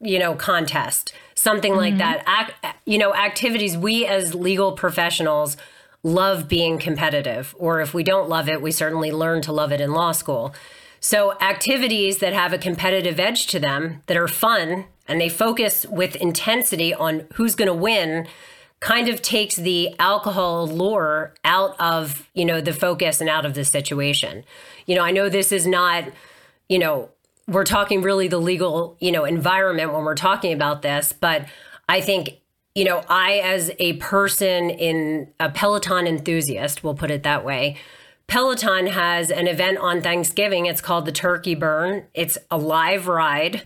you 0.00 0.20
know, 0.20 0.36
contest, 0.36 1.12
something 1.34 1.72
mm-hmm. 1.72 1.80
like 1.80 1.98
that. 1.98 2.52
Ac- 2.62 2.76
you 2.84 2.98
know, 2.98 3.12
activities 3.12 3.76
we 3.76 4.06
as 4.06 4.36
legal 4.36 4.70
professionals 4.70 5.56
love 6.04 6.46
being 6.46 6.78
competitive, 6.78 7.56
or 7.58 7.80
if 7.80 7.92
we 7.92 8.04
don't 8.04 8.28
love 8.28 8.48
it, 8.48 8.62
we 8.62 8.70
certainly 8.70 9.10
learn 9.10 9.42
to 9.42 9.52
love 9.52 9.72
it 9.72 9.80
in 9.80 9.92
law 9.92 10.12
school. 10.12 10.54
So, 11.00 11.38
activities 11.40 12.18
that 12.18 12.32
have 12.32 12.52
a 12.52 12.58
competitive 12.58 13.20
edge 13.20 13.46
to 13.48 13.58
them 13.58 14.02
that 14.06 14.16
are 14.16 14.28
fun 14.28 14.86
and 15.06 15.20
they 15.20 15.28
focus 15.28 15.86
with 15.86 16.16
intensity 16.16 16.92
on 16.92 17.26
who's 17.34 17.54
going 17.54 17.68
to 17.68 17.74
win 17.74 18.26
kind 18.80 19.08
of 19.08 19.22
takes 19.22 19.56
the 19.56 19.94
alcohol 19.98 20.66
lure 20.66 21.34
out 21.44 21.74
of, 21.80 22.28
you 22.34 22.44
know, 22.44 22.60
the 22.60 22.72
focus 22.72 23.20
and 23.20 23.28
out 23.28 23.44
of 23.44 23.54
the 23.54 23.64
situation. 23.64 24.44
You 24.86 24.94
know, 24.94 25.02
I 25.02 25.10
know 25.10 25.28
this 25.28 25.50
is 25.50 25.66
not, 25.66 26.04
you 26.68 26.78
know, 26.78 27.10
we're 27.48 27.64
talking 27.64 28.02
really 28.02 28.28
the 28.28 28.38
legal, 28.38 28.96
you 29.00 29.10
know, 29.10 29.24
environment 29.24 29.92
when 29.92 30.04
we're 30.04 30.14
talking 30.14 30.52
about 30.52 30.82
this, 30.82 31.12
but 31.12 31.46
I 31.88 32.00
think 32.00 32.40
you 32.78 32.84
know, 32.84 33.02
I, 33.08 33.38
as 33.38 33.72
a 33.80 33.94
person 33.94 34.70
in 34.70 35.32
a 35.40 35.50
Peloton 35.50 36.06
enthusiast, 36.06 36.84
we'll 36.84 36.94
put 36.94 37.10
it 37.10 37.24
that 37.24 37.44
way, 37.44 37.76
Peloton 38.28 38.88
has 38.88 39.30
an 39.30 39.48
event 39.48 39.78
on 39.78 40.02
Thanksgiving. 40.02 40.66
It's 40.66 40.82
called 40.82 41.06
the 41.06 41.12
Turkey 41.12 41.54
Burn. 41.54 42.04
It's 42.12 42.36
a 42.50 42.58
live 42.58 43.08
ride, 43.08 43.62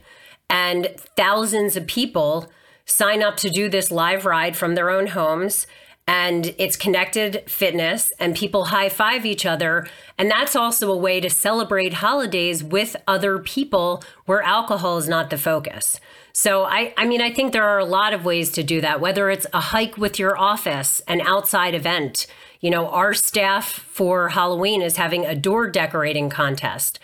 and 0.48 0.88
thousands 1.16 1.76
of 1.76 1.88
people 1.88 2.48
sign 2.86 3.24
up 3.24 3.36
to 3.38 3.50
do 3.50 3.68
this 3.68 3.90
live 3.90 4.24
ride 4.24 4.56
from 4.56 4.76
their 4.76 4.88
own 4.88 5.08
homes. 5.08 5.66
And 6.12 6.54
it's 6.58 6.76
connected 6.76 7.42
fitness, 7.48 8.12
and 8.20 8.36
people 8.36 8.66
high 8.66 8.90
five 8.90 9.24
each 9.24 9.46
other. 9.46 9.88
And 10.18 10.30
that's 10.30 10.54
also 10.54 10.92
a 10.92 10.96
way 10.96 11.20
to 11.20 11.30
celebrate 11.30 11.94
holidays 11.94 12.62
with 12.62 12.96
other 13.08 13.38
people 13.38 14.04
where 14.26 14.42
alcohol 14.42 14.98
is 14.98 15.08
not 15.08 15.30
the 15.30 15.38
focus. 15.38 15.98
So 16.34 16.64
I 16.64 16.92
I 16.98 17.06
mean 17.06 17.22
I 17.22 17.32
think 17.32 17.52
there 17.54 17.66
are 17.66 17.78
a 17.78 17.86
lot 17.86 18.12
of 18.12 18.26
ways 18.26 18.50
to 18.52 18.62
do 18.62 18.82
that 18.82 19.00
whether 19.00 19.30
it's 19.30 19.46
a 19.54 19.60
hike 19.60 19.96
with 19.96 20.18
your 20.18 20.36
office, 20.36 21.00
an 21.08 21.22
outside 21.22 21.74
event. 21.74 22.26
You 22.60 22.68
know, 22.68 22.88
our 22.90 23.14
staff 23.14 23.66
for 23.66 24.28
Halloween 24.28 24.82
is 24.82 24.98
having 24.98 25.24
a 25.24 25.34
door 25.34 25.66
decorating 25.70 26.28
contest. 26.28 26.98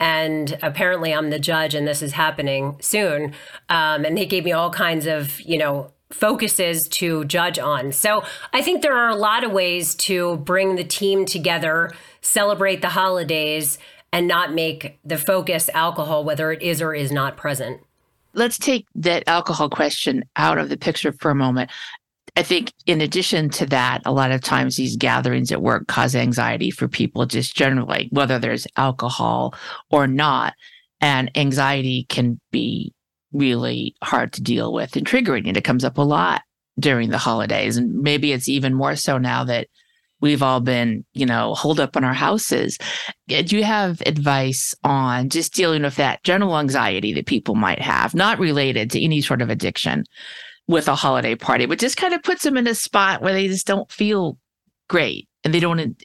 And 0.00 0.58
apparently, 0.62 1.14
I'm 1.14 1.30
the 1.30 1.38
judge, 1.38 1.74
and 1.74 1.86
this 1.86 2.02
is 2.02 2.12
happening 2.12 2.76
soon. 2.80 3.34
Um, 3.68 4.04
and 4.04 4.16
they 4.16 4.26
gave 4.26 4.44
me 4.44 4.52
all 4.52 4.70
kinds 4.70 5.06
of, 5.06 5.40
you 5.40 5.58
know, 5.58 5.92
focuses 6.12 6.88
to 6.88 7.24
judge 7.24 7.58
on. 7.58 7.92
So 7.92 8.24
I 8.52 8.62
think 8.62 8.82
there 8.82 8.96
are 8.96 9.10
a 9.10 9.16
lot 9.16 9.44
of 9.44 9.52
ways 9.52 9.94
to 9.96 10.38
bring 10.38 10.76
the 10.76 10.84
team 10.84 11.26
together, 11.26 11.92
celebrate 12.20 12.80
the 12.80 12.88
holidays, 12.88 13.78
and 14.12 14.26
not 14.26 14.54
make 14.54 14.98
the 15.04 15.18
focus 15.18 15.68
alcohol, 15.74 16.24
whether 16.24 16.50
it 16.50 16.62
is 16.62 16.80
or 16.80 16.94
is 16.94 17.12
not 17.12 17.36
present 17.36 17.82
let's 18.34 18.58
take 18.58 18.86
that 18.94 19.24
alcohol 19.26 19.68
question 19.68 20.24
out 20.36 20.58
of 20.58 20.68
the 20.68 20.76
picture 20.76 21.12
for 21.12 21.30
a 21.30 21.34
moment. 21.34 21.70
I 22.36 22.42
think 22.42 22.72
in 22.86 23.00
addition 23.00 23.50
to 23.50 23.66
that, 23.66 24.02
a 24.04 24.12
lot 24.12 24.30
of 24.30 24.40
times 24.40 24.76
these 24.76 24.96
gatherings 24.96 25.50
at 25.50 25.60
work 25.60 25.88
cause 25.88 26.14
anxiety 26.14 26.70
for 26.70 26.86
people 26.86 27.26
just 27.26 27.56
generally, 27.56 28.08
whether 28.12 28.38
there's 28.38 28.66
alcohol 28.76 29.54
or 29.90 30.06
not. 30.06 30.54
And 31.00 31.30
anxiety 31.36 32.06
can 32.08 32.40
be 32.50 32.92
really 33.32 33.94
hard 34.02 34.32
to 34.34 34.42
deal 34.42 34.72
with 34.72 34.96
and 34.96 35.06
triggering. 35.06 35.46
And 35.46 35.56
it 35.56 35.64
comes 35.64 35.84
up 35.84 35.98
a 35.98 36.02
lot 36.02 36.42
during 36.78 37.10
the 37.10 37.18
holidays. 37.18 37.76
And 37.76 38.02
maybe 38.02 38.32
it's 38.32 38.48
even 38.48 38.74
more 38.74 38.96
so 38.96 39.18
now 39.18 39.44
that 39.44 39.68
we've 40.20 40.42
all 40.42 40.60
been, 40.60 41.04
you 41.12 41.26
know, 41.26 41.54
holed 41.54 41.80
up 41.80 41.96
in 41.96 42.04
our 42.04 42.14
houses. 42.14 42.78
Do 43.28 43.56
you 43.56 43.64
have 43.64 44.00
advice 44.06 44.74
on 44.84 45.28
just 45.28 45.54
dealing 45.54 45.82
with 45.82 45.96
that 45.96 46.22
general 46.24 46.58
anxiety 46.58 47.12
that 47.14 47.26
people 47.26 47.54
might 47.54 47.80
have, 47.80 48.14
not 48.14 48.38
related 48.38 48.90
to 48.92 49.02
any 49.02 49.20
sort 49.20 49.42
of 49.42 49.50
addiction 49.50 50.04
with 50.66 50.88
a 50.88 50.94
holiday 50.94 51.34
party, 51.34 51.66
but 51.66 51.78
just 51.78 51.96
kind 51.96 52.14
of 52.14 52.22
puts 52.22 52.42
them 52.42 52.56
in 52.56 52.66
a 52.66 52.74
spot 52.74 53.22
where 53.22 53.32
they 53.32 53.48
just 53.48 53.66
don't 53.66 53.90
feel 53.90 54.38
great 54.88 55.28
and 55.44 55.54
they 55.54 55.60
don't, 55.60 56.02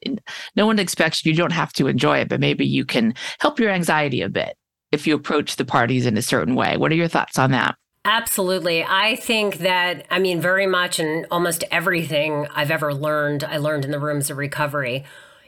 no 0.55 0.65
one 0.65 0.79
expects 0.79 1.25
you 1.25 1.35
don't 1.35 1.51
have 1.51 1.73
to 1.73 1.87
enjoy 1.87 2.19
it, 2.19 2.29
but 2.29 2.39
maybe 2.39 2.65
you 2.65 2.85
can 2.85 3.13
help 3.39 3.59
your 3.59 3.71
anxiety 3.71 4.21
a 4.21 4.29
bit 4.29 4.55
if 4.93 5.07
you 5.07 5.15
approach 5.15 5.55
the 5.55 5.65
parties 5.65 6.05
in 6.05 6.15
a 6.15 6.21
certain 6.21 6.55
way. 6.55 6.77
What 6.77 6.91
are 6.91 6.95
your 6.95 7.07
thoughts 7.07 7.39
on 7.39 7.51
that? 7.51 7.75
Absolutely. 8.05 8.83
I 8.83 9.15
think 9.15 9.57
that, 9.59 10.05
I 10.11 10.19
mean, 10.19 10.39
very 10.39 10.67
much 10.67 10.99
and 10.99 11.25
almost 11.31 11.63
everything 11.71 12.47
I've 12.53 12.69
ever 12.69 12.93
learned, 12.93 13.43
I 13.43 13.57
learned 13.57 13.85
in 13.85 13.91
the 13.91 13.99
rooms 13.99 14.29
of 14.29 14.37
recovery. 14.37 15.05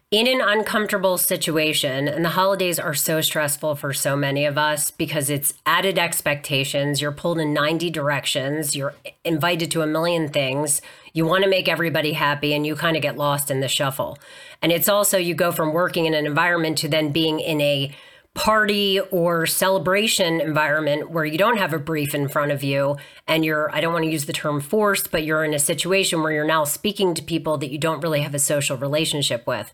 In 0.10 0.28
an 0.28 0.40
uncomfortable 0.40 1.18
situation, 1.18 2.08
and 2.08 2.24
the 2.24 2.30
holidays 2.30 2.80
are 2.80 2.94
so 2.94 3.22
stressful 3.22 3.76
for 3.76 3.92
so 3.92 4.16
many 4.16 4.46
of 4.46 4.58
us 4.58 4.90
because 4.90 5.30
it's 5.30 5.54
added 5.66 6.00
expectations. 6.00 7.02
You're 7.02 7.12
pulled 7.12 7.40
in 7.40 7.54
90 7.54 7.90
directions, 7.90 8.76
you're 8.76 8.94
invited 9.26 9.70
to 9.72 9.82
a 9.82 9.88
million 9.88 10.30
things. 10.30 10.82
You 11.12 11.26
want 11.26 11.44
to 11.44 11.50
make 11.50 11.68
everybody 11.68 12.14
happy, 12.14 12.54
and 12.54 12.66
you 12.66 12.76
kind 12.76 12.96
of 12.96 13.02
get 13.02 13.18
lost 13.18 13.52
in 13.52 13.60
the 13.60 13.68
shuffle. 13.68 14.18
And 14.62 14.72
it's 14.72 14.88
also, 14.88 15.18
you 15.18 15.36
go 15.36 15.52
from 15.52 15.74
working 15.74 16.06
in 16.06 16.14
an 16.14 16.26
environment 16.26 16.78
to 16.80 16.88
then 16.88 17.12
being 17.12 17.40
in 17.40 17.60
a 17.60 17.94
party 18.36 19.00
or 19.12 19.46
celebration 19.46 20.42
environment 20.42 21.10
where 21.10 21.24
you 21.24 21.38
don't 21.38 21.58
have 21.58 21.74
a 21.74 21.80
brief 21.80 22.14
in 22.14 22.28
front 22.28 22.52
of 22.52 22.64
you 22.64 22.98
and 23.28 23.46
you're 23.46 23.74
I 23.74 23.80
don't 23.80 23.94
want 23.94 24.04
to 24.04 24.12
use 24.12 24.26
the 24.26 24.34
term 24.34 24.60
forced 24.60 25.10
but 25.10 25.24
you're 25.24 25.46
in 25.46 25.54
a 25.54 25.60
situation 25.60 26.22
where 26.22 26.34
you're 26.34 26.46
now 26.46 26.66
speaking 26.66 27.16
to 27.16 27.24
people 27.24 27.58
that 27.58 27.72
you 27.72 27.78
don't 27.78 28.02
really 28.02 28.22
have 28.22 28.36
a 28.36 28.40
social 28.40 28.76
relationship 28.76 29.48
with. 29.48 29.74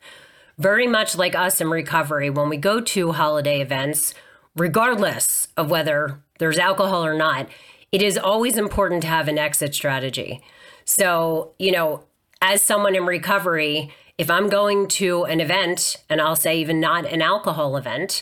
Very 0.60 0.86
much 0.86 1.18
like 1.18 1.34
us 1.34 1.60
in 1.60 1.72
recovery 1.72 2.30
when 2.30 2.50
we 2.50 2.58
go 2.58 2.80
to 2.80 3.14
holiday 3.14 3.62
events 3.62 4.14
regardless 4.56 5.48
of 5.58 5.72
whether 5.72 6.22
there's 6.38 6.60
alcohol 6.60 7.04
or 7.04 7.16
not 7.16 7.50
it 7.92 8.04
is 8.04 8.16
always 8.16 8.58
important 8.58 9.02
to 9.02 9.08
have 9.08 9.28
an 9.28 9.40
exit 9.40 9.74
strategy. 9.74 10.40
So 10.86 11.56
you 11.58 11.72
know 11.72 12.04
as 12.44 12.62
someone 12.62 12.96
in 12.96 13.08
recovery 13.08 13.92
if 14.20 14.30
I'm 14.30 14.50
going 14.50 14.88
to 14.88 15.24
an 15.24 15.40
event 15.40 15.98
and 16.12 16.22
I'll 16.22 16.36
say 16.36 16.60
even 16.60 16.80
not 16.80 17.08
an 17.08 17.24
alcohol 17.24 17.76
event 17.76 18.22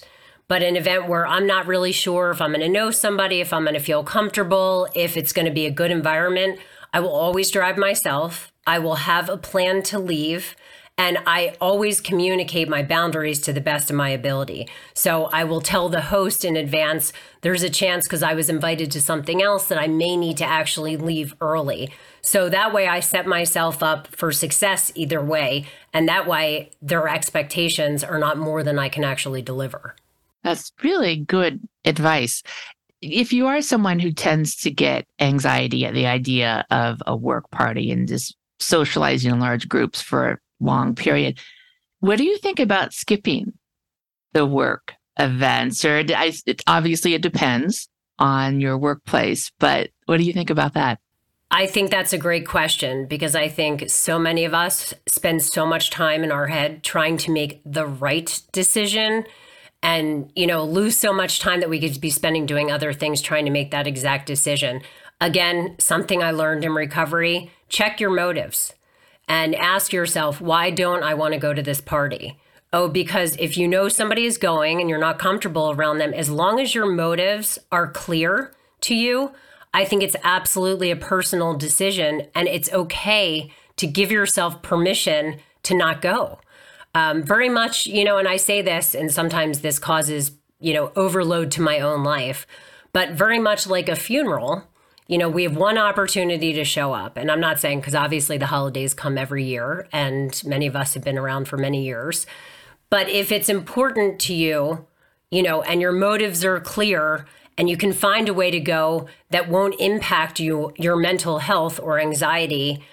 but 0.49 0.63
an 0.63 0.75
event 0.75 1.07
where 1.07 1.25
I'm 1.25 1.47
not 1.47 1.67
really 1.67 1.93
sure 1.93 2.31
if 2.31 2.41
I'm 2.41 2.49
going 2.49 2.61
to 2.61 2.67
know 2.67 2.91
somebody, 2.91 3.39
if 3.39 3.53
I'm 3.53 3.63
going 3.63 3.75
to 3.75 3.79
feel 3.79 4.03
comfortable, 4.03 4.89
if 4.95 5.15
it's 5.15 5.31
going 5.31 5.45
to 5.45 5.53
be 5.53 5.67
a 5.67 5.71
good 5.71 5.91
environment. 5.91 6.59
I 6.91 6.99
will 6.99 7.13
always 7.13 7.51
drive 7.51 7.77
myself. 7.77 8.51
I 8.65 8.79
will 8.79 8.95
have 8.95 9.29
a 9.29 9.37
plan 9.37 9.83
to 9.83 9.99
leave. 9.99 10.55
And 10.97 11.19
I 11.25 11.55
always 11.61 12.01
communicate 12.01 12.67
my 12.67 12.83
boundaries 12.83 13.39
to 13.41 13.53
the 13.53 13.61
best 13.61 13.89
of 13.89 13.95
my 13.95 14.09
ability. 14.09 14.67
So 14.93 15.25
I 15.25 15.43
will 15.43 15.61
tell 15.61 15.87
the 15.87 16.01
host 16.01 16.43
in 16.43 16.57
advance 16.57 17.13
there's 17.41 17.63
a 17.63 17.69
chance 17.69 18.05
because 18.05 18.23
I 18.23 18.33
was 18.33 18.49
invited 18.49 18.91
to 18.91 19.01
something 19.01 19.41
else 19.41 19.67
that 19.67 19.79
I 19.79 19.87
may 19.87 20.17
need 20.17 20.35
to 20.37 20.45
actually 20.45 20.97
leave 20.97 21.35
early. 21.39 21.93
So 22.21 22.49
that 22.49 22.73
way 22.73 22.87
I 22.87 22.99
set 22.99 23.27
myself 23.27 23.81
up 23.81 24.07
for 24.07 24.31
success 24.31 24.91
either 24.95 25.23
way. 25.23 25.67
And 25.93 26.09
that 26.09 26.27
way 26.27 26.71
their 26.81 27.07
expectations 27.07 28.03
are 28.03 28.19
not 28.19 28.37
more 28.37 28.63
than 28.63 28.79
I 28.79 28.89
can 28.89 29.03
actually 29.05 29.43
deliver. 29.43 29.95
That's 30.43 30.71
really 30.83 31.17
good 31.17 31.61
advice. 31.85 32.43
If 33.01 33.31
you 33.31 33.47
are 33.47 33.61
someone 33.61 33.99
who 33.99 34.11
tends 34.11 34.55
to 34.57 34.71
get 34.71 35.05
anxiety 35.19 35.85
at 35.85 35.93
the 35.93 36.07
idea 36.07 36.65
of 36.69 37.01
a 37.05 37.15
work 37.15 37.49
party 37.51 37.91
and 37.91 38.07
just 38.07 38.35
socializing 38.59 39.31
in 39.31 39.39
large 39.39 39.69
groups 39.69 40.01
for 40.01 40.31
a 40.31 40.37
long 40.59 40.95
period, 40.95 41.39
what 41.99 42.17
do 42.17 42.23
you 42.23 42.37
think 42.37 42.59
about 42.59 42.93
skipping 42.93 43.53
the 44.33 44.45
work 44.45 44.93
events? 45.17 45.83
Or 45.85 45.97
I, 45.97 46.33
it, 46.45 46.61
obviously, 46.67 47.13
it 47.13 47.21
depends 47.21 47.89
on 48.17 48.59
your 48.59 48.77
workplace, 48.77 49.51
but 49.59 49.89
what 50.05 50.17
do 50.17 50.23
you 50.23 50.33
think 50.33 50.49
about 50.49 50.73
that? 50.73 50.99
I 51.51 51.65
think 51.65 51.89
that's 51.89 52.13
a 52.13 52.17
great 52.17 52.47
question 52.47 53.07
because 53.07 53.35
I 53.35 53.47
think 53.47 53.89
so 53.89 54.19
many 54.19 54.45
of 54.45 54.53
us 54.53 54.93
spend 55.07 55.41
so 55.41 55.65
much 55.65 55.89
time 55.89 56.23
in 56.23 56.31
our 56.31 56.47
head 56.47 56.83
trying 56.83 57.17
to 57.17 57.31
make 57.31 57.61
the 57.65 57.87
right 57.87 58.39
decision 58.51 59.25
and 59.81 60.31
you 60.35 60.45
know 60.45 60.63
lose 60.63 60.97
so 60.97 61.13
much 61.13 61.39
time 61.39 61.59
that 61.59 61.69
we 61.69 61.79
could 61.79 61.99
be 62.01 62.09
spending 62.09 62.45
doing 62.45 62.71
other 62.71 62.93
things 62.93 63.21
trying 63.21 63.45
to 63.45 63.51
make 63.51 63.71
that 63.71 63.87
exact 63.87 64.25
decision. 64.25 64.81
Again 65.21 65.75
something 65.79 66.23
i 66.23 66.31
learned 66.31 66.63
in 66.63 66.73
recovery 66.73 67.51
check 67.67 67.99
your 67.99 68.09
motives 68.09 68.73
and 69.27 69.55
ask 69.55 69.93
yourself 69.93 70.41
why 70.41 70.69
don't 70.69 71.03
i 71.03 71.13
want 71.13 71.33
to 71.33 71.39
go 71.39 71.53
to 71.53 71.61
this 71.61 71.81
party? 71.81 72.37
Oh 72.71 72.87
because 72.87 73.35
if 73.37 73.57
you 73.57 73.67
know 73.67 73.89
somebody 73.89 74.25
is 74.25 74.37
going 74.37 74.79
and 74.79 74.89
you're 74.89 74.99
not 74.99 75.19
comfortable 75.19 75.71
around 75.71 75.97
them 75.97 76.13
as 76.13 76.29
long 76.29 76.59
as 76.59 76.75
your 76.75 76.85
motives 76.85 77.57
are 77.71 77.91
clear 77.91 78.53
to 78.81 78.95
you 78.95 79.31
i 79.73 79.83
think 79.85 80.03
it's 80.03 80.15
absolutely 80.23 80.91
a 80.91 80.95
personal 80.95 81.57
decision 81.57 82.27
and 82.35 82.47
it's 82.47 82.71
okay 82.71 83.51
to 83.75 83.87
give 83.87 84.11
yourself 84.11 84.61
permission 84.61 85.37
to 85.63 85.75
not 85.75 86.01
go 86.01 86.39
um, 86.95 87.23
very 87.23 87.49
much, 87.49 87.85
you 87.85 88.03
know, 88.03 88.17
and 88.17 88.27
I 88.27 88.37
say 88.37 88.61
this, 88.61 88.95
and 88.95 89.11
sometimes 89.11 89.61
this 89.61 89.79
causes, 89.79 90.31
you 90.59 90.73
know, 90.73 90.91
overload 90.95 91.51
to 91.51 91.61
my 91.61 91.79
own 91.79 92.03
life, 92.03 92.47
but 92.93 93.11
very 93.11 93.39
much 93.39 93.67
like 93.67 93.87
a 93.89 93.95
funeral, 93.95 94.63
you 95.07 95.17
know, 95.17 95.29
we 95.29 95.43
have 95.43 95.57
one 95.57 95.77
opportunity 95.77 96.53
to 96.53 96.63
show 96.63 96.93
up. 96.93 97.17
And 97.17 97.31
I'm 97.31 97.39
not 97.39 97.59
saying 97.59 97.79
because 97.79 97.95
obviously 97.95 98.37
the 98.37 98.45
holidays 98.45 98.93
come 98.93 99.17
every 99.17 99.43
year, 99.43 99.87
and 99.91 100.39
many 100.45 100.67
of 100.67 100.75
us 100.75 100.93
have 100.93 101.03
been 101.03 101.17
around 101.17 101.47
for 101.47 101.57
many 101.57 101.83
years. 101.83 102.27
But 102.89 103.09
if 103.09 103.31
it's 103.31 103.49
important 103.49 104.19
to 104.21 104.33
you, 104.33 104.85
you 105.31 105.43
know, 105.43 105.61
and 105.63 105.81
your 105.81 105.91
motives 105.91 106.45
are 106.45 106.59
clear, 106.59 107.25
and 107.57 107.69
you 107.69 107.75
can 107.75 107.91
find 107.91 108.29
a 108.29 108.33
way 108.33 108.51
to 108.51 108.59
go 108.59 109.07
that 109.31 109.49
won't 109.49 109.79
impact 109.79 110.39
you, 110.39 110.71
your 110.77 110.95
mental 110.95 111.39
health 111.39 111.79
or 111.79 111.99
anxiety, 111.99 112.83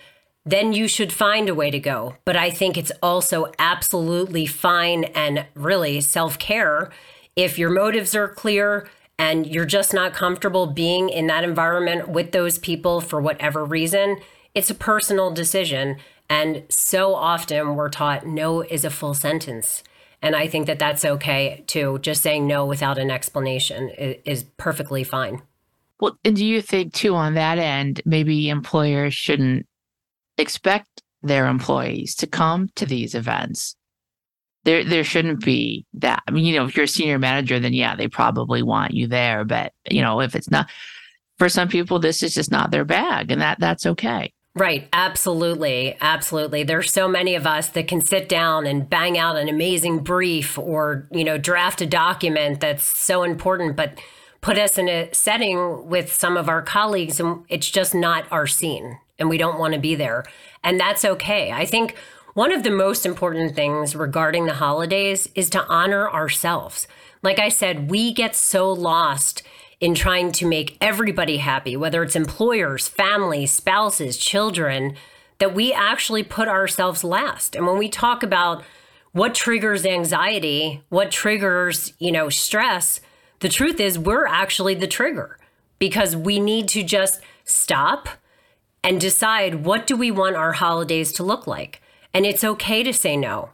then 0.46 0.72
you 0.72 0.86
should 0.86 1.12
find 1.12 1.48
a 1.48 1.54
way 1.54 1.70
to 1.72 1.80
go. 1.80 2.14
But 2.24 2.36
I 2.36 2.50
think 2.50 2.78
it's 2.78 2.92
also 3.02 3.52
absolutely 3.58 4.46
fine 4.46 5.04
and 5.04 5.44
really 5.54 6.00
self 6.00 6.38
care 6.38 6.90
if 7.34 7.58
your 7.58 7.70
motives 7.70 8.14
are 8.14 8.28
clear 8.28 8.88
and 9.18 9.46
you're 9.46 9.66
just 9.66 9.92
not 9.92 10.14
comfortable 10.14 10.66
being 10.66 11.08
in 11.08 11.26
that 11.26 11.42
environment 11.42 12.08
with 12.08 12.30
those 12.32 12.58
people 12.58 13.00
for 13.00 13.20
whatever 13.20 13.64
reason. 13.64 14.18
It's 14.54 14.70
a 14.70 14.74
personal 14.74 15.32
decision. 15.32 15.96
And 16.30 16.64
so 16.68 17.14
often 17.14 17.74
we're 17.74 17.88
taught 17.88 18.26
no 18.26 18.62
is 18.62 18.84
a 18.84 18.90
full 18.90 19.14
sentence. 19.14 19.82
And 20.22 20.34
I 20.34 20.46
think 20.48 20.66
that 20.66 20.78
that's 20.78 21.04
okay 21.04 21.64
too. 21.66 21.98
Just 22.00 22.22
saying 22.22 22.46
no 22.46 22.64
without 22.64 22.98
an 22.98 23.10
explanation 23.10 23.90
is, 23.90 24.44
perfectly 24.56 25.04
fine. 25.04 25.42
Well, 26.00 26.18
and 26.24 26.36
do 26.36 26.44
you 26.44 26.60
think 26.60 26.92
too 26.92 27.14
on 27.14 27.34
that 27.34 27.58
end, 27.58 28.00
maybe 28.04 28.48
employers 28.48 29.14
shouldn't 29.14 29.66
expect 30.38 31.02
their 31.23 31.47
employees 31.47 32.14
to 32.16 32.26
come 32.26 32.69
to 32.76 32.87
these 32.87 33.14
events. 33.14 33.76
There, 34.64 34.85
there 34.85 35.05
shouldn't 35.05 35.45
be 35.45 35.87
that. 35.95 36.23
I 36.26 36.31
mean, 36.31 36.45
you 36.45 36.57
know, 36.57 36.66
if 36.66 36.76
you're 36.76 36.85
a 36.85 36.88
senior 36.88 37.19
manager, 37.19 37.61
then 37.61 37.73
yeah, 37.73 37.95
they 37.95 38.09
probably 38.09 38.62
want 38.62 38.95
you 38.95 39.07
there. 39.07 39.45
But 39.45 39.73
you 39.88 40.02
know, 40.02 40.21
if 40.21 40.35
it's 40.35 40.50
not, 40.50 40.69
for 41.38 41.49
some 41.49 41.69
people, 41.69 41.99
this 41.99 42.23
is 42.23 42.35
just 42.35 42.50
not 42.50 42.71
their 42.71 42.85
bag, 42.85 43.31
and 43.31 43.40
that 43.40 43.61
that's 43.61 43.87
okay. 43.87 44.33
Right, 44.57 44.88
absolutely. 44.95 45.99
Absolutely. 46.00 46.62
There's 46.62 46.90
so 46.90 47.09
many 47.09 47.35
of 47.35 47.47
us 47.47 47.69
that 47.71 47.88
can 47.88 48.00
sit 48.00 48.26
down 48.26 48.66
and 48.66 48.88
bang 48.88 49.19
out 49.19 49.37
an 49.37 49.50
amazing 49.50 49.99
brief 49.99 50.59
or, 50.59 51.07
you 51.12 51.25
know, 51.25 51.37
draft 51.37 51.83
a 51.83 51.87
document 51.87 52.61
that's 52.61 52.83
so 52.83 53.23
important, 53.23 53.76
but 53.76 54.00
put 54.40 54.59
us 54.59 54.78
in 54.78 54.88
a 54.88 55.12
setting 55.12 55.87
with 55.87 56.11
some 56.11 56.38
of 56.38 56.49
our 56.49 56.62
colleagues 56.62 57.21
and 57.21 57.45
it's 57.50 57.69
just 57.69 57.95
not 57.95 58.25
our 58.33 58.47
scene 58.47 58.99
and 59.18 59.28
we 59.28 59.38
don't 59.38 59.58
want 59.58 59.75
to 59.75 59.80
be 59.80 59.94
there. 59.94 60.25
And 60.62 60.78
that's 60.78 61.04
okay. 61.04 61.52
I 61.52 61.64
think 61.66 61.96
one 62.35 62.52
of 62.52 62.62
the 62.62 62.70
most 62.70 63.06
important 63.06 63.54
things 63.54 63.96
regarding 63.96 64.46
the 64.46 64.54
holidays 64.54 65.28
is 65.35 65.49
to 65.50 65.64
honor 65.68 66.11
ourselves. 66.11 66.87
Like 67.23 67.38
I 67.38 67.49
said, 67.49 67.90
we 67.90 68.12
get 68.12 68.37
so 68.37 68.70
lost 68.70 69.42
in 69.80 69.94
trying 69.94 70.32
to 70.32 70.46
make 70.46 70.76
everybody 70.80 71.38
happy, 71.38 71.76
whether 71.76 72.02
it's 72.02 72.16
employers, 72.16 72.88
families, 72.88 73.52
spouses, 73.52 74.16
children, 74.16 74.96
that 75.38 75.54
we 75.54 75.73
actually 75.73 76.23
put 76.23 76.49
ourselves 76.49 77.04
last. 77.04 77.54
And 77.54 77.66
when 77.66 77.78
we 77.78 77.88
talk 77.88 78.23
about 78.23 78.62
what 79.12 79.35
triggers 79.35 79.85
anxiety, 79.85 80.82
what 80.88 81.11
triggers, 81.11 81.92
you 81.99 82.12
know, 82.12 82.28
stress, 82.28 83.00
the 83.40 83.49
truth 83.49 83.80
is 83.80 83.99
we're 83.99 84.26
actually 84.26 84.75
the 84.75 84.87
trigger 84.87 85.38
because 85.78 86.16
we 86.16 86.38
need 86.38 86.68
to 86.68 86.82
just 86.82 87.20
stop 87.44 88.08
and 88.87 89.00
decide 89.00 89.66
what 89.66 89.85
do 89.85 89.97
we 89.97 90.12
want 90.12 90.37
our 90.37 90.52
holidays 90.52 91.12
to 91.12 91.25
look 91.25 91.47
like. 91.49 91.83
And 92.14 92.25
it's 92.25 92.45
okay 92.45 92.85
to 92.85 92.93
say 92.93 93.16
no. 93.16 93.50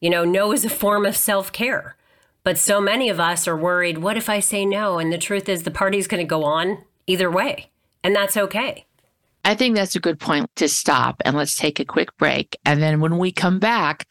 You 0.00 0.10
know, 0.10 0.24
no 0.24 0.52
is 0.52 0.66
a 0.66 0.70
form 0.70 1.06
of 1.06 1.16
self-care. 1.16 1.96
But 2.44 2.58
so 2.58 2.78
many 2.80 3.08
of 3.08 3.18
us 3.18 3.48
are 3.48 3.56
worried, 3.56 3.98
what 3.98 4.18
if 4.18 4.28
I 4.28 4.38
say 4.38 4.66
no? 4.66 4.98
And 4.98 5.10
the 5.10 5.18
truth 5.18 5.48
is 5.48 5.62
the 5.62 5.70
party's 5.70 6.06
going 6.06 6.22
to 6.22 6.28
go 6.28 6.44
on 6.44 6.84
either 7.06 7.30
way. 7.30 7.70
And 8.04 8.14
that's 8.14 8.36
okay. 8.36 8.84
I 9.46 9.54
think 9.54 9.76
that's 9.76 9.96
a 9.96 10.00
good 10.00 10.20
point 10.20 10.50
to 10.56 10.68
stop 10.68 11.22
and 11.24 11.36
let's 11.36 11.56
take 11.56 11.80
a 11.80 11.84
quick 11.84 12.14
break. 12.18 12.54
And 12.66 12.82
then 12.82 13.00
when 13.00 13.16
we 13.16 13.32
come 13.32 13.58
back, 13.58 14.06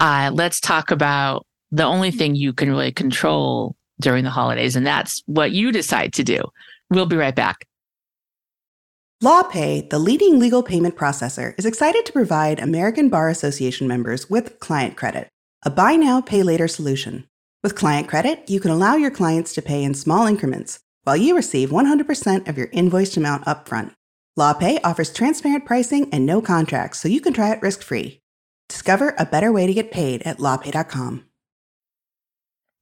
uh, 0.00 0.32
let's 0.34 0.58
talk 0.58 0.90
about 0.90 1.46
the 1.70 1.84
only 1.84 2.10
thing 2.10 2.34
you 2.34 2.52
can 2.52 2.68
really 2.68 2.92
control 2.92 3.76
during 4.00 4.24
the 4.24 4.30
holidays, 4.30 4.74
and 4.74 4.84
that's 4.84 5.22
what 5.26 5.52
you 5.52 5.70
decide 5.70 6.12
to 6.14 6.24
do. 6.24 6.42
We'll 6.90 7.06
be 7.06 7.16
right 7.16 7.34
back. 7.34 7.66
LawPay, 9.24 9.88
the 9.88 9.98
leading 9.98 10.38
legal 10.38 10.62
payment 10.62 10.96
processor, 10.96 11.58
is 11.58 11.64
excited 11.64 12.04
to 12.04 12.12
provide 12.12 12.60
American 12.60 13.08
Bar 13.08 13.30
Association 13.30 13.88
members 13.88 14.28
with 14.28 14.60
Client 14.60 14.98
Credit, 14.98 15.30
a 15.64 15.70
buy 15.70 15.96
now, 15.96 16.20
pay 16.20 16.42
later 16.42 16.68
solution. 16.68 17.26
With 17.62 17.74
Client 17.74 18.06
Credit, 18.06 18.44
you 18.50 18.60
can 18.60 18.70
allow 18.70 18.96
your 18.96 19.10
clients 19.10 19.54
to 19.54 19.62
pay 19.62 19.82
in 19.82 19.94
small 19.94 20.26
increments 20.26 20.78
while 21.04 21.16
you 21.16 21.34
receive 21.34 21.70
100% 21.70 22.46
of 22.46 22.58
your 22.58 22.66
invoiced 22.66 23.16
amount 23.16 23.46
upfront. 23.46 23.92
LawPay 24.38 24.80
offers 24.84 25.10
transparent 25.10 25.64
pricing 25.64 26.06
and 26.12 26.26
no 26.26 26.42
contracts, 26.42 27.00
so 27.00 27.08
you 27.08 27.22
can 27.22 27.32
try 27.32 27.50
it 27.50 27.62
risk 27.62 27.82
free. 27.82 28.20
Discover 28.68 29.14
a 29.18 29.24
better 29.24 29.50
way 29.50 29.66
to 29.66 29.72
get 29.72 29.90
paid 29.90 30.20
at 30.24 30.36
lawpay.com. 30.36 31.24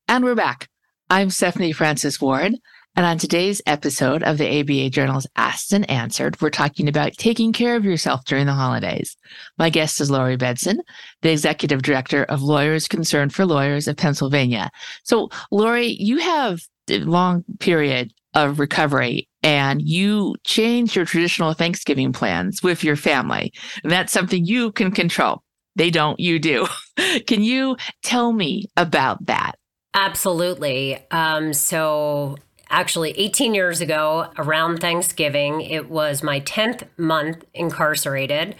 And 0.08 0.24
we're 0.24 0.34
back. 0.34 0.66
I'm 1.08 1.30
Stephanie 1.30 1.70
Francis 1.70 2.20
Ward. 2.20 2.56
And 2.94 3.06
on 3.06 3.16
today's 3.16 3.62
episode 3.64 4.22
of 4.22 4.36
the 4.36 4.60
ABA 4.60 4.90
Journal's 4.90 5.26
Asked 5.36 5.72
and 5.72 5.88
Answered, 5.90 6.38
we're 6.42 6.50
talking 6.50 6.88
about 6.88 7.14
taking 7.14 7.50
care 7.52 7.74
of 7.74 7.86
yourself 7.86 8.26
during 8.26 8.44
the 8.44 8.52
holidays. 8.52 9.16
My 9.58 9.70
guest 9.70 9.98
is 9.98 10.10
Laurie 10.10 10.36
Besden, 10.36 10.76
the 11.22 11.30
executive 11.30 11.80
director 11.80 12.24
of 12.24 12.42
Lawyers 12.42 12.86
Concerned 12.86 13.32
for 13.32 13.46
Lawyers 13.46 13.88
of 13.88 13.96
Pennsylvania. 13.96 14.70
So, 15.04 15.30
Laurie, 15.50 15.96
you 15.98 16.18
have 16.18 16.60
a 16.90 16.98
long 16.98 17.44
period 17.60 18.12
of 18.34 18.58
recovery 18.58 19.26
and 19.42 19.80
you 19.80 20.34
change 20.44 20.94
your 20.94 21.06
traditional 21.06 21.54
Thanksgiving 21.54 22.12
plans 22.12 22.62
with 22.62 22.84
your 22.84 22.96
family. 22.96 23.54
And 23.82 23.90
that's 23.90 24.12
something 24.12 24.44
you 24.44 24.70
can 24.70 24.90
control. 24.90 25.42
They 25.76 25.88
don't, 25.88 26.20
you 26.20 26.38
do. 26.38 26.66
can 27.26 27.42
you 27.42 27.78
tell 28.02 28.34
me 28.34 28.66
about 28.76 29.24
that? 29.26 29.52
Absolutely. 29.94 30.98
Um, 31.10 31.54
so, 31.54 32.36
actually 32.72 33.10
18 33.12 33.54
years 33.54 33.80
ago 33.80 34.30
around 34.38 34.78
Thanksgiving. 34.78 35.60
It 35.60 35.88
was 35.88 36.22
my 36.22 36.40
10th 36.40 36.88
month 36.96 37.44
incarcerated 37.54 38.56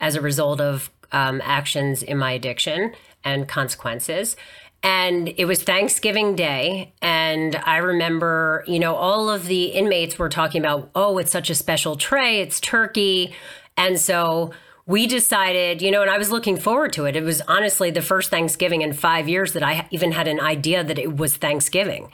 as 0.00 0.14
a 0.14 0.20
result 0.20 0.60
of 0.60 0.90
um, 1.12 1.42
actions 1.44 2.02
in 2.02 2.16
my 2.16 2.32
addiction 2.32 2.94
and 3.24 3.48
consequences. 3.48 4.36
And 4.82 5.34
it 5.36 5.46
was 5.46 5.62
Thanksgiving 5.62 6.36
Day. 6.36 6.92
And 7.02 7.56
I 7.56 7.78
remember, 7.78 8.62
you 8.68 8.78
know, 8.78 8.94
all 8.94 9.28
of 9.28 9.46
the 9.46 9.66
inmates 9.66 10.18
were 10.18 10.28
talking 10.28 10.62
about, 10.62 10.90
oh, 10.94 11.18
it's 11.18 11.32
such 11.32 11.50
a 11.50 11.54
special 11.54 11.96
tray, 11.96 12.40
it's 12.40 12.60
turkey. 12.60 13.34
And 13.76 13.98
so 13.98 14.52
we 14.86 15.08
decided, 15.08 15.82
you 15.82 15.90
know, 15.90 16.02
and 16.02 16.10
I 16.10 16.18
was 16.18 16.30
looking 16.30 16.56
forward 16.56 16.92
to 16.92 17.06
it. 17.06 17.16
It 17.16 17.24
was 17.24 17.40
honestly 17.48 17.90
the 17.90 18.02
first 18.02 18.30
Thanksgiving 18.30 18.82
in 18.82 18.92
five 18.92 19.28
years 19.28 19.54
that 19.54 19.64
I 19.64 19.88
even 19.90 20.12
had 20.12 20.28
an 20.28 20.40
idea 20.40 20.84
that 20.84 20.98
it 20.98 21.16
was 21.16 21.36
Thanksgiving. 21.36 22.12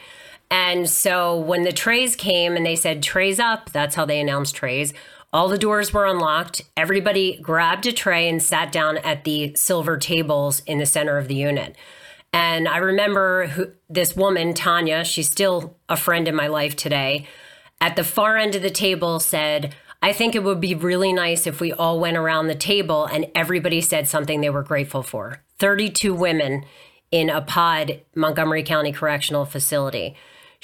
And 0.52 0.86
so 0.88 1.34
when 1.34 1.62
the 1.62 1.72
trays 1.72 2.14
came 2.14 2.56
and 2.56 2.66
they 2.66 2.76
said 2.76 3.02
trays 3.02 3.40
up, 3.40 3.70
that's 3.70 3.94
how 3.94 4.04
they 4.04 4.20
announced 4.20 4.54
trays. 4.54 4.92
All 5.32 5.48
the 5.48 5.56
doors 5.56 5.94
were 5.94 6.04
unlocked. 6.04 6.60
Everybody 6.76 7.38
grabbed 7.40 7.86
a 7.86 7.92
tray 7.92 8.28
and 8.28 8.42
sat 8.42 8.70
down 8.70 8.98
at 8.98 9.24
the 9.24 9.54
silver 9.56 9.96
tables 9.96 10.60
in 10.66 10.76
the 10.76 10.84
center 10.84 11.16
of 11.16 11.26
the 11.26 11.34
unit. 11.34 11.74
And 12.34 12.68
I 12.68 12.76
remember 12.76 13.46
who, 13.46 13.72
this 13.88 14.14
woman, 14.14 14.52
Tanya, 14.52 15.04
she's 15.04 15.28
still 15.28 15.78
a 15.88 15.96
friend 15.96 16.28
in 16.28 16.34
my 16.34 16.48
life 16.48 16.76
today, 16.76 17.26
at 17.80 17.96
the 17.96 18.04
far 18.04 18.36
end 18.36 18.54
of 18.54 18.60
the 18.60 18.70
table 18.70 19.20
said, 19.20 19.74
I 20.02 20.12
think 20.12 20.34
it 20.34 20.44
would 20.44 20.60
be 20.60 20.74
really 20.74 21.14
nice 21.14 21.46
if 21.46 21.60
we 21.60 21.72
all 21.72 21.98
went 21.98 22.18
around 22.18 22.48
the 22.48 22.54
table 22.54 23.06
and 23.06 23.26
everybody 23.34 23.80
said 23.80 24.06
something 24.06 24.42
they 24.42 24.50
were 24.50 24.62
grateful 24.62 25.02
for. 25.02 25.42
32 25.60 26.12
women 26.12 26.66
in 27.10 27.30
a 27.30 27.40
pod, 27.40 28.02
Montgomery 28.14 28.62
County 28.62 28.92
Correctional 28.92 29.46
Facility. 29.46 30.14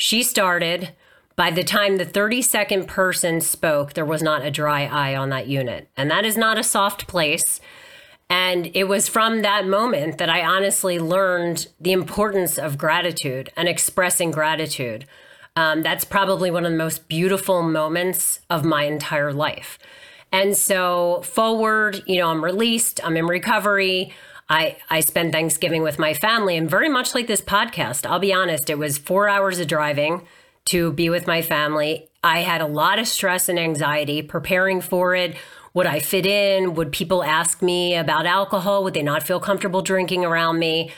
She 0.01 0.23
started. 0.23 0.93
By 1.35 1.51
the 1.51 1.65
time 1.65 1.97
the 1.97 2.07
32nd 2.07 2.87
person 2.87 3.41
spoke, 3.41 3.95
there 3.95 4.05
was 4.05 4.23
not 4.23 4.45
a 4.45 4.51
dry 4.51 4.87
eye 4.87 5.17
on 5.17 5.29
that 5.31 5.49
unit. 5.49 5.89
And 5.97 6.09
that 6.09 6.25
is 6.25 6.37
not 6.37 6.57
a 6.57 6.63
soft 6.63 7.09
place. 7.09 7.61
And 8.31 8.71
it 8.75 8.85
was 8.85 9.09
from 9.09 9.43
that 9.43 9.67
moment 9.67 10.19
that 10.19 10.31
I 10.31 10.45
honestly 10.45 11.01
learned 11.01 11.67
the 11.81 11.91
importance 11.91 12.59
of 12.59 12.79
gratitude 12.79 13.51
and 13.57 13.69
expressing 13.69 14.31
gratitude. 14.31 15.05
Um, 15.57 15.83
that's 15.83 16.05
probably 16.05 16.53
one 16.53 16.65
of 16.65 16.71
the 16.71 16.79
most 16.79 17.09
beautiful 17.09 17.65
moments 17.65 18.39
of 18.49 18.65
my 18.65 18.85
entire 18.85 19.33
life. 19.33 19.81
And 20.31 20.57
so, 20.57 21.23
forward, 21.25 22.05
you 22.07 22.21
know, 22.21 22.29
I'm 22.29 22.45
released, 22.45 23.01
I'm 23.03 23.17
in 23.17 23.27
recovery. 23.27 24.13
I, 24.51 24.77
I 24.89 25.01
spend 25.01 25.33
Thanksgiving 25.33 25.83
with 25.83 25.99
my 25.99 26.15
family, 26.15 26.57
and 26.57 26.71
very 26.71 26.89
much 26.89 27.15
like 27.15 27.27
this 27.27 27.43
podcast, 27.43 28.09
I'll 28.09 28.19
be 28.19 28.33
honest, 28.33 28.71
it 28.71 28.79
was 28.79 28.97
four 28.97 29.29
hours 29.29 29.59
of 29.59 29.69
driving 29.69 30.27
to 30.67 30.93
be 30.93 31.11
with 31.11 31.27
my 31.27 31.43
family. 31.43 32.09
I 32.25 32.41
had 32.41 32.61
a 32.61 32.67
lot 32.67 32.99
of 32.99 33.07
stress 33.07 33.49
and 33.49 33.59
anxiety 33.59 34.23
preparing 34.23 34.81
for 34.81 35.15
it. 35.15 35.37
Would 35.75 35.87
I 35.87 36.01
fit 36.01 36.27
in? 36.27 36.75
Would 36.75 36.93
people 36.93 37.23
ask 37.23 37.63
me 37.63 37.95
about 37.95 38.27
alcohol? 38.27 38.85
Would 38.85 38.95
they 38.95 39.03
not 39.03 39.23
feel 39.23 39.39
comfortable 39.39 39.83
drinking 39.83 40.25
around 40.25 40.59
me? 40.59 40.93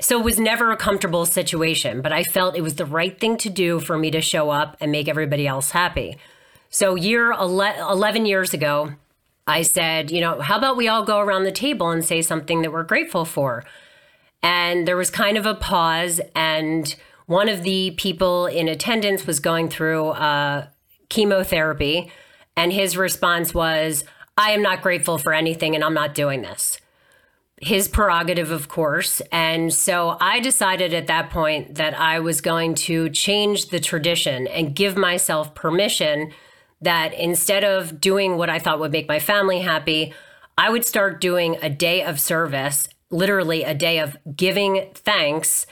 So 0.00 0.18
it 0.18 0.24
was 0.24 0.40
never 0.40 0.72
a 0.72 0.76
comfortable 0.76 1.24
situation, 1.24 2.02
but 2.02 2.12
I 2.12 2.24
felt 2.24 2.56
it 2.56 2.62
was 2.62 2.74
the 2.74 2.86
right 2.86 3.18
thing 3.18 3.36
to 3.38 3.50
do 3.50 3.80
for 3.80 3.96
me 3.96 4.10
to 4.10 4.20
show 4.20 4.50
up 4.50 4.76
and 4.80 4.90
make 4.90 5.08
everybody 5.08 5.46
else 5.46 5.70
happy. 5.70 6.16
So, 6.68 6.96
year 6.96 7.30
11 7.30 8.26
years 8.26 8.52
ago, 8.52 8.94
I 9.46 9.62
said, 9.62 10.10
you 10.10 10.20
know, 10.20 10.40
how 10.40 10.56
about 10.56 10.76
we 10.76 10.88
all 10.88 11.04
go 11.04 11.20
around 11.20 11.44
the 11.44 11.52
table 11.52 11.90
and 11.90 12.04
say 12.04 12.22
something 12.22 12.62
that 12.62 12.72
we're 12.72 12.82
grateful 12.82 13.24
for? 13.24 13.64
And 14.42 14.86
there 14.86 14.96
was 14.96 15.10
kind 15.10 15.36
of 15.36 15.46
a 15.46 15.54
pause, 15.54 16.20
and 16.34 16.94
one 17.26 17.48
of 17.48 17.62
the 17.62 17.92
people 17.92 18.46
in 18.46 18.68
attendance 18.68 19.26
was 19.26 19.40
going 19.40 19.68
through 19.68 20.08
uh, 20.08 20.66
chemotherapy, 21.08 22.10
and 22.56 22.72
his 22.72 22.96
response 22.96 23.54
was, 23.54 24.04
I 24.36 24.50
am 24.50 24.62
not 24.62 24.82
grateful 24.82 25.18
for 25.18 25.32
anything, 25.32 25.74
and 25.74 25.84
I'm 25.84 25.94
not 25.94 26.14
doing 26.14 26.42
this. 26.42 26.78
His 27.62 27.88
prerogative, 27.88 28.50
of 28.50 28.68
course. 28.68 29.22
And 29.32 29.72
so 29.72 30.18
I 30.20 30.40
decided 30.40 30.92
at 30.92 31.06
that 31.06 31.30
point 31.30 31.76
that 31.76 31.98
I 31.98 32.20
was 32.20 32.40
going 32.40 32.74
to 32.74 33.08
change 33.10 33.68
the 33.68 33.80
tradition 33.80 34.46
and 34.48 34.74
give 34.74 34.96
myself 34.96 35.54
permission 35.54 36.32
that 36.84 37.12
instead 37.14 37.64
of 37.64 38.00
doing 38.00 38.36
what 38.36 38.50
I 38.50 38.58
thought 38.58 38.80
would 38.80 38.92
make 38.92 39.08
my 39.08 39.18
family 39.18 39.60
happy, 39.60 40.14
I 40.56 40.70
would 40.70 40.84
start 40.84 41.20
doing 41.20 41.56
a 41.60 41.68
day 41.68 42.02
of 42.02 42.20
service, 42.20 42.88
literally 43.10 43.64
a 43.64 43.74
day 43.74 43.98
of 43.98 44.16
giving 44.36 44.90
thanks 44.94 45.66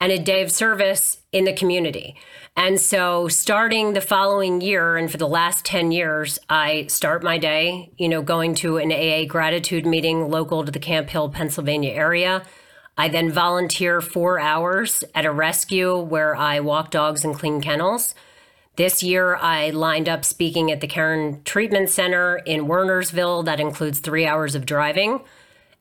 and 0.00 0.12
a 0.12 0.18
day 0.18 0.42
of 0.42 0.52
service 0.52 1.22
in 1.32 1.44
the 1.44 1.52
community. 1.52 2.16
And 2.56 2.80
so, 2.80 3.28
starting 3.28 3.92
the 3.92 4.00
following 4.00 4.60
year 4.60 4.96
and 4.96 5.10
for 5.10 5.16
the 5.16 5.28
last 5.28 5.64
10 5.64 5.92
years, 5.92 6.38
I 6.48 6.86
start 6.86 7.22
my 7.22 7.38
day, 7.38 7.92
you 7.96 8.08
know, 8.08 8.22
going 8.22 8.54
to 8.56 8.78
an 8.78 8.92
AA 8.92 9.26
gratitude 9.26 9.86
meeting 9.86 10.28
local 10.28 10.64
to 10.64 10.72
the 10.72 10.80
Camp 10.80 11.10
Hill, 11.10 11.28
Pennsylvania 11.28 11.92
area. 11.92 12.44
I 12.96 13.08
then 13.08 13.30
volunteer 13.30 14.00
four 14.00 14.40
hours 14.40 15.04
at 15.14 15.24
a 15.24 15.30
rescue 15.30 15.96
where 15.96 16.34
I 16.34 16.58
walk 16.58 16.90
dogs 16.90 17.24
and 17.24 17.34
clean 17.34 17.60
kennels. 17.60 18.12
This 18.78 19.02
year, 19.02 19.34
I 19.34 19.70
lined 19.70 20.08
up 20.08 20.24
speaking 20.24 20.70
at 20.70 20.80
the 20.80 20.86
Caron 20.86 21.42
Treatment 21.42 21.90
Center 21.90 22.36
in 22.46 22.66
Wernersville. 22.66 23.44
That 23.44 23.58
includes 23.58 23.98
three 23.98 24.24
hours 24.24 24.54
of 24.54 24.66
driving. 24.66 25.20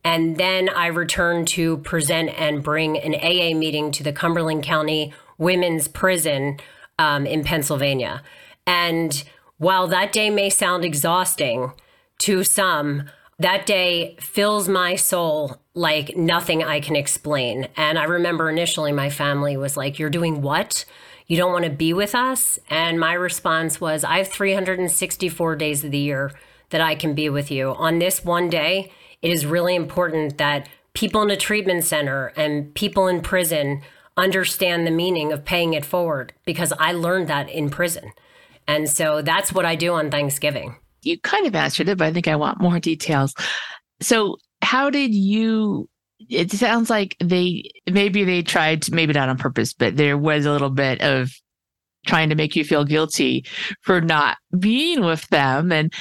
And 0.03 0.37
then 0.37 0.67
I 0.67 0.87
returned 0.87 1.47
to 1.49 1.77
present 1.77 2.31
and 2.39 2.63
bring 2.63 2.97
an 2.97 3.13
AA 3.13 3.55
meeting 3.55 3.91
to 3.91 4.03
the 4.03 4.11
Cumberland 4.11 4.63
County 4.63 5.13
Women's 5.37 5.87
Prison 5.87 6.57
um, 6.97 7.27
in 7.27 7.43
Pennsylvania. 7.43 8.23
And 8.65 9.23
while 9.59 9.85
that 9.89 10.11
day 10.11 10.31
may 10.31 10.49
sound 10.49 10.83
exhausting 10.83 11.73
to 12.17 12.43
some, 12.43 13.03
that 13.39 13.65
day 13.65 14.15
fills 14.19 14.67
my 14.67 14.95
soul 14.95 15.57
like 15.73 16.17
nothing 16.17 16.63
I 16.63 16.79
can 16.79 16.95
explain. 16.95 17.67
And 17.75 17.99
I 17.99 18.05
remember 18.05 18.49
initially 18.49 18.91
my 18.91 19.09
family 19.09 19.55
was 19.57 19.77
like, 19.77 19.99
You're 19.99 20.09
doing 20.09 20.41
what? 20.41 20.85
You 21.27 21.37
don't 21.37 21.51
want 21.51 21.65
to 21.65 21.71
be 21.71 21.93
with 21.93 22.15
us? 22.15 22.57
And 22.69 22.99
my 22.99 23.13
response 23.13 23.81
was, 23.81 24.03
I 24.03 24.19
have 24.19 24.29
364 24.29 25.55
days 25.57 25.83
of 25.83 25.91
the 25.91 25.97
year 25.97 26.31
that 26.69 26.81
I 26.81 26.95
can 26.95 27.13
be 27.13 27.29
with 27.29 27.51
you. 27.51 27.73
On 27.73 27.99
this 27.99 28.23
one 28.23 28.49
day, 28.49 28.91
it 29.21 29.31
is 29.31 29.45
really 29.45 29.75
important 29.75 30.37
that 30.37 30.69
people 30.93 31.21
in 31.21 31.29
a 31.29 31.37
treatment 31.37 31.83
center 31.83 32.27
and 32.37 32.73
people 32.75 33.07
in 33.07 33.21
prison 33.21 33.81
understand 34.15 34.87
the 34.87 34.91
meaning 34.91 35.31
of 35.31 35.45
paying 35.45 35.73
it 35.73 35.85
forward 35.85 36.33
because 36.45 36.73
I 36.79 36.93
learned 36.93 37.27
that 37.27 37.49
in 37.49 37.69
prison. 37.69 38.13
And 38.65 38.89
so 38.89 39.21
that's 39.21 39.53
what 39.53 39.65
I 39.65 39.75
do 39.75 39.93
on 39.93 40.09
Thanksgiving. 40.09 40.77
You 41.01 41.19
kind 41.19 41.45
of 41.45 41.55
answered 41.55 41.89
it, 41.89 41.97
but 41.97 42.07
I 42.07 42.13
think 42.13 42.27
I 42.27 42.35
want 42.35 42.61
more 42.61 42.79
details. 42.79 43.33
So, 44.01 44.37
how 44.61 44.89
did 44.89 45.13
you? 45.13 45.89
It 46.29 46.51
sounds 46.51 46.89
like 46.89 47.15
they 47.19 47.69
maybe 47.89 48.23
they 48.23 48.41
tried 48.41 48.81
to, 48.83 48.93
maybe 48.93 49.13
not 49.13 49.29
on 49.29 49.37
purpose, 49.37 49.73
but 49.73 49.97
there 49.97 50.17
was 50.17 50.45
a 50.45 50.51
little 50.51 50.71
bit 50.71 51.01
of 51.01 51.29
trying 52.05 52.29
to 52.29 52.35
make 52.35 52.55
you 52.55 52.63
feel 52.63 52.85
guilty 52.85 53.45
for 53.81 54.01
not 54.01 54.37
being 54.57 55.01
with 55.01 55.27
them. 55.29 55.71
And 55.71 55.93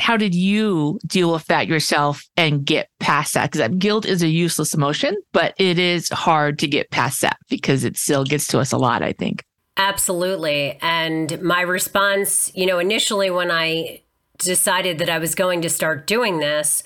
how 0.00 0.16
did 0.16 0.34
you 0.34 0.98
deal 1.06 1.32
with 1.32 1.46
that 1.46 1.68
yourself 1.68 2.24
and 2.36 2.64
get 2.64 2.88
past 2.98 3.34
that? 3.34 3.52
Because 3.52 3.68
guilt 3.76 4.06
is 4.06 4.22
a 4.22 4.28
useless 4.28 4.74
emotion, 4.74 5.14
but 5.32 5.54
it 5.58 5.78
is 5.78 6.08
hard 6.08 6.58
to 6.60 6.66
get 6.66 6.90
past 6.90 7.20
that 7.20 7.36
because 7.48 7.84
it 7.84 7.96
still 7.96 8.24
gets 8.24 8.46
to 8.48 8.58
us 8.58 8.72
a 8.72 8.78
lot, 8.78 9.02
I 9.02 9.12
think. 9.12 9.44
Absolutely. 9.76 10.78
And 10.82 11.40
my 11.42 11.60
response, 11.60 12.50
you 12.54 12.66
know, 12.66 12.78
initially 12.78 13.30
when 13.30 13.50
I 13.50 14.02
decided 14.44 14.98
that 14.98 15.10
I 15.10 15.18
was 15.18 15.34
going 15.34 15.62
to 15.62 15.68
start 15.68 16.06
doing 16.06 16.38
this, 16.38 16.82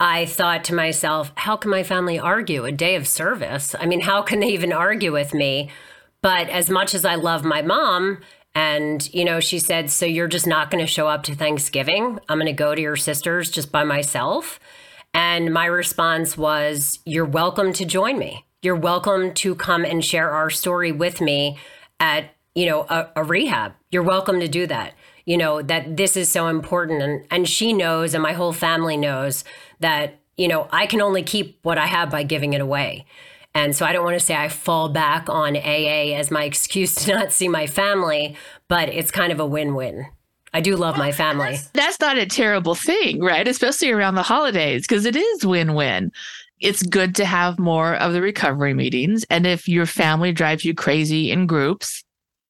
I 0.00 0.26
thought 0.26 0.62
to 0.64 0.74
myself, 0.74 1.32
how 1.34 1.56
can 1.56 1.70
my 1.70 1.82
family 1.82 2.18
argue 2.18 2.64
a 2.64 2.72
day 2.72 2.94
of 2.94 3.08
service? 3.08 3.74
I 3.78 3.86
mean, 3.86 4.00
how 4.00 4.22
can 4.22 4.40
they 4.40 4.48
even 4.48 4.72
argue 4.72 5.12
with 5.12 5.34
me? 5.34 5.70
But 6.22 6.48
as 6.48 6.70
much 6.70 6.94
as 6.94 7.04
I 7.04 7.16
love 7.16 7.44
my 7.44 7.62
mom, 7.62 8.18
and, 8.54 9.12
you 9.14 9.24
know, 9.24 9.40
she 9.40 9.58
said, 9.58 9.90
So 9.90 10.06
you're 10.06 10.28
just 10.28 10.46
not 10.46 10.70
going 10.70 10.84
to 10.84 10.90
show 10.90 11.06
up 11.06 11.22
to 11.24 11.34
Thanksgiving? 11.34 12.18
I'm 12.28 12.38
going 12.38 12.46
to 12.46 12.52
go 12.52 12.74
to 12.74 12.80
your 12.80 12.96
sister's 12.96 13.50
just 13.50 13.70
by 13.70 13.84
myself. 13.84 14.58
And 15.14 15.52
my 15.52 15.66
response 15.66 16.36
was, 16.36 16.98
You're 17.04 17.24
welcome 17.24 17.72
to 17.74 17.84
join 17.84 18.18
me. 18.18 18.44
You're 18.62 18.76
welcome 18.76 19.32
to 19.34 19.54
come 19.54 19.84
and 19.84 20.04
share 20.04 20.30
our 20.30 20.50
story 20.50 20.90
with 20.90 21.20
me 21.20 21.58
at, 22.00 22.34
you 22.54 22.66
know, 22.66 22.82
a, 22.88 23.08
a 23.14 23.22
rehab. 23.22 23.74
You're 23.90 24.02
welcome 24.02 24.40
to 24.40 24.48
do 24.48 24.66
that. 24.66 24.94
You 25.28 25.36
know, 25.36 25.60
that 25.60 25.98
this 25.98 26.16
is 26.16 26.30
so 26.30 26.48
important. 26.48 27.02
And, 27.02 27.26
and 27.30 27.48
she 27.48 27.74
knows, 27.74 28.14
and 28.14 28.22
my 28.22 28.32
whole 28.32 28.54
family 28.54 28.96
knows 28.96 29.44
that, 29.80 30.18
you 30.38 30.48
know, 30.48 30.68
I 30.72 30.86
can 30.86 31.02
only 31.02 31.22
keep 31.22 31.58
what 31.62 31.76
I 31.76 31.86
have 31.86 32.08
by 32.10 32.22
giving 32.22 32.54
it 32.54 32.62
away. 32.62 33.04
And 33.54 33.76
so 33.76 33.84
I 33.84 33.92
don't 33.92 34.04
want 34.04 34.18
to 34.18 34.24
say 34.24 34.34
I 34.34 34.48
fall 34.48 34.88
back 34.88 35.28
on 35.28 35.54
AA 35.54 36.14
as 36.14 36.30
my 36.30 36.44
excuse 36.44 36.94
to 36.94 37.12
not 37.14 37.32
see 37.32 37.46
my 37.46 37.66
family, 37.66 38.36
but 38.68 38.88
it's 38.88 39.10
kind 39.10 39.30
of 39.30 39.38
a 39.38 39.46
win 39.46 39.74
win. 39.74 40.06
I 40.54 40.62
do 40.62 40.76
love 40.76 40.96
my 40.96 41.12
family. 41.12 41.50
That's, 41.50 41.68
that's 41.70 42.00
not 42.00 42.16
a 42.16 42.24
terrible 42.24 42.74
thing, 42.74 43.20
right? 43.20 43.46
Especially 43.46 43.90
around 43.90 44.14
the 44.14 44.22
holidays, 44.22 44.86
because 44.86 45.04
it 45.04 45.14
is 45.14 45.44
win 45.44 45.74
win. 45.74 46.10
It's 46.60 46.82
good 46.82 47.14
to 47.16 47.24
have 47.24 47.58
more 47.58 47.96
of 47.96 48.14
the 48.14 48.22
recovery 48.22 48.74
meetings. 48.74 49.24
And 49.28 49.46
if 49.46 49.68
your 49.68 49.86
family 49.86 50.32
drives 50.32 50.64
you 50.64 50.74
crazy 50.74 51.30
in 51.30 51.46
groups, 51.46 52.02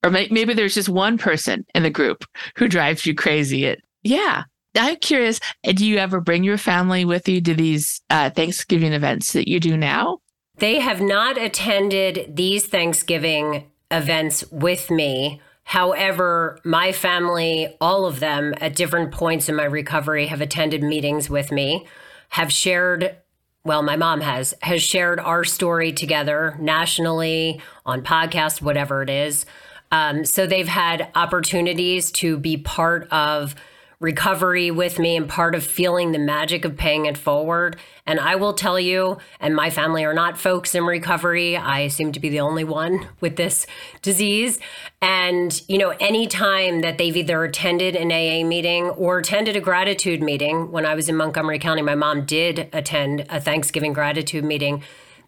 or 0.03 0.11
may, 0.11 0.29
maybe 0.31 0.55
there's 0.55 0.75
just 0.75 0.89
one 0.89 1.19
person 1.19 1.65
in 1.75 1.83
the 1.83 1.91
group 1.91 2.25
who 2.57 2.69
drives 2.69 3.07
you 3.07 3.15
crazy, 3.15 3.65
it, 3.65 3.83
yeah, 4.03 4.45
I'm 4.75 4.97
curious. 4.97 5.41
Do 5.65 5.87
you 5.87 5.99
ever 5.99 6.21
bring 6.21 6.45
your 6.45 6.59
family 6.59 7.05
with 7.05 7.29
you 7.29 7.41
to 7.43 7.55
these 7.55 8.01
uh, 8.11 8.31
Thanksgiving 8.31 8.93
events 8.93 9.33
that 9.33 9.49
you 9.49 9.61
do 9.61 9.77
now? 9.77 10.19
They 10.57 10.81
have 10.81 11.01
not 11.01 11.39
attended 11.39 12.37
these 12.37 12.67
Thanksgiving 12.67 13.71
events 13.91 14.45
with 14.51 14.91
me. 14.91 15.41
However, 15.65 16.59
my 16.65 16.93
family, 16.93 17.77
all 17.81 18.07
of 18.07 18.21
them 18.21 18.55
at 18.61 18.75
different 18.75 19.13
points 19.13 19.49
in 19.49 19.57
my 19.57 19.65
recovery, 19.65 20.27
have 20.27 20.41
attended 20.41 20.83
meetings 20.83 21.29
with 21.29 21.53
me, 21.53 21.87
have 22.31 22.53
shared, 22.53 23.17
well, 23.65 23.83
my 23.83 23.97
mom 23.97 24.21
has, 24.21 24.55
has 24.63 24.83
shared 24.83 25.21
our 25.21 25.45
story 25.45 25.93
together 25.93 26.57
nationally 26.59 27.61
on 27.85 28.03
podcast, 28.03 28.63
whatever 28.63 29.03
it 29.03 29.11
is. 29.11 29.45
Um, 29.91 30.25
so 30.25 30.47
they've 30.47 30.69
had 30.69 31.11
opportunities 31.15 32.11
to 32.13 32.39
be 32.39 32.57
part 32.57 33.09
of 33.11 33.55
recovery 34.01 34.71
with 34.71 34.99
me 34.99 35.17
and 35.17 35.29
part 35.29 35.57
of 35.57 35.65
feeling 35.65 36.13
the 36.13 36.19
magic 36.21 36.65
of 36.65 36.77
paying 36.77 37.07
it 37.07 37.19
forward. 37.19 37.77
And 38.07 38.21
I 38.21 38.37
will 38.37 38.53
tell 38.53 38.79
you, 38.79 39.19
and 39.41 39.57
my 39.57 39.71
family 39.71 40.05
are 40.05 40.15
not 40.15 40.39
folks 40.39 40.75
in 40.75 40.85
recovery. 40.85 41.57
I 41.57 41.89
seem 41.89 42.13
to 42.13 42.21
be 42.21 42.29
the 42.29 42.41
only 42.41 42.63
one 42.63 43.09
with 43.21 43.37
this 43.37 43.67
disease. 44.01 44.61
And, 45.03 45.61
you 45.69 45.79
know, 45.79 45.91
anytime 45.99 46.81
that 46.83 46.99
they've 46.99 47.17
either 47.17 47.43
attended 47.43 47.97
an 47.97 48.13
AA 48.13 48.47
meeting 48.47 48.91
or 48.91 49.19
attended 49.19 49.57
a 49.57 49.61
gratitude 49.61 50.23
meeting, 50.23 50.71
when 50.71 50.87
I 50.87 50.95
was 50.95 51.09
in 51.09 51.17
Montgomery 51.17 51.59
County, 51.59 51.83
my 51.83 51.97
mom 51.97 52.25
did 52.25 52.69
attend 52.73 53.27
a 53.29 53.41
Thanksgiving 53.41 53.93
gratitude 53.93 54.45
meeting. 54.45 54.83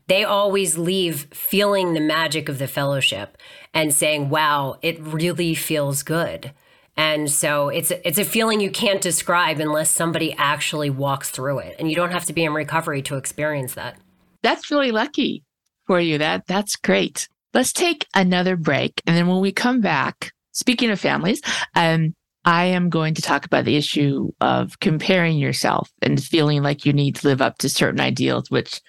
They 0.07 0.25
always 0.25 0.77
leave 0.79 1.29
feeling 1.33 1.95
the 1.95 2.01
magic 2.01 2.49
of 2.49 2.59
the 2.59 2.67
fellowship 2.67 3.37
and 3.73 3.95
saying, 3.95 4.29
wow, 4.29 4.79
it 4.83 5.01
really 5.01 5.55
feels 5.55 6.03
good. 6.03 6.53
And 6.97 7.31
so 7.31 7.69
it's 7.69 7.93
it's 8.05 8.19
a 8.19 8.25
feeling 8.25 8.61
you 8.61 8.71
can't 8.71 9.01
describe 9.01 9.59
unless 9.59 9.91
somebody 9.91 10.35
actually 10.35 10.91
walks 10.91 11.31
through 11.31 11.61
it. 11.61 11.77
And 11.79 11.89
you 11.89 11.97
don't 11.97 12.13
have 12.13 12.27
to 12.27 12.33
be 12.33 12.45
in 12.45 12.53
recovery 12.53 13.01
to 13.03 13.17
experience 13.17 13.75
that. 13.75 13.97
That's 14.43 14.71
really 14.71 14.91
lucky 14.91 15.45
for 15.87 16.01
you. 16.01 16.19
That 16.19 16.47
that's 16.47 16.77
great. 16.77 17.29
Let's 17.55 17.73
take 17.73 18.07
another 18.15 18.57
break. 18.57 19.01
And 19.07 19.17
then 19.17 19.29
when 19.29 19.41
we 19.41 19.53
come 19.53 19.81
back, 19.81 20.33
speaking 20.53 20.91
of 20.91 21.01
families, 21.01 21.41
um, 21.75 22.15
I 22.45 22.67
am 22.67 22.89
going 22.89 23.15
to 23.15 23.23
talk 23.23 23.45
about 23.45 23.65
the 23.65 23.77
issue 23.77 24.31
of 24.41 24.79
comparing 24.81 25.39
yourself 25.39 25.91
and 26.01 26.23
feeling 26.23 26.63
like 26.63 26.87
you 26.87 26.93
need 26.93 27.17
to 27.17 27.29
live 27.29 27.43
up 27.43 27.59
to 27.59 27.69
certain 27.69 28.01
ideals, 28.01 28.51
which 28.51 28.81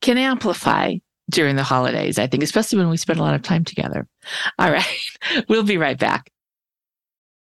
can 0.00 0.18
amplify 0.18 0.94
during 1.30 1.56
the 1.56 1.62
holidays, 1.62 2.18
I 2.18 2.26
think, 2.26 2.42
especially 2.42 2.78
when 2.78 2.88
we 2.88 2.96
spend 2.96 3.18
a 3.18 3.22
lot 3.22 3.34
of 3.34 3.42
time 3.42 3.64
together. 3.64 4.06
All 4.58 4.70
right. 4.70 4.86
We'll 5.48 5.64
be 5.64 5.76
right 5.76 5.98
back. 5.98 6.30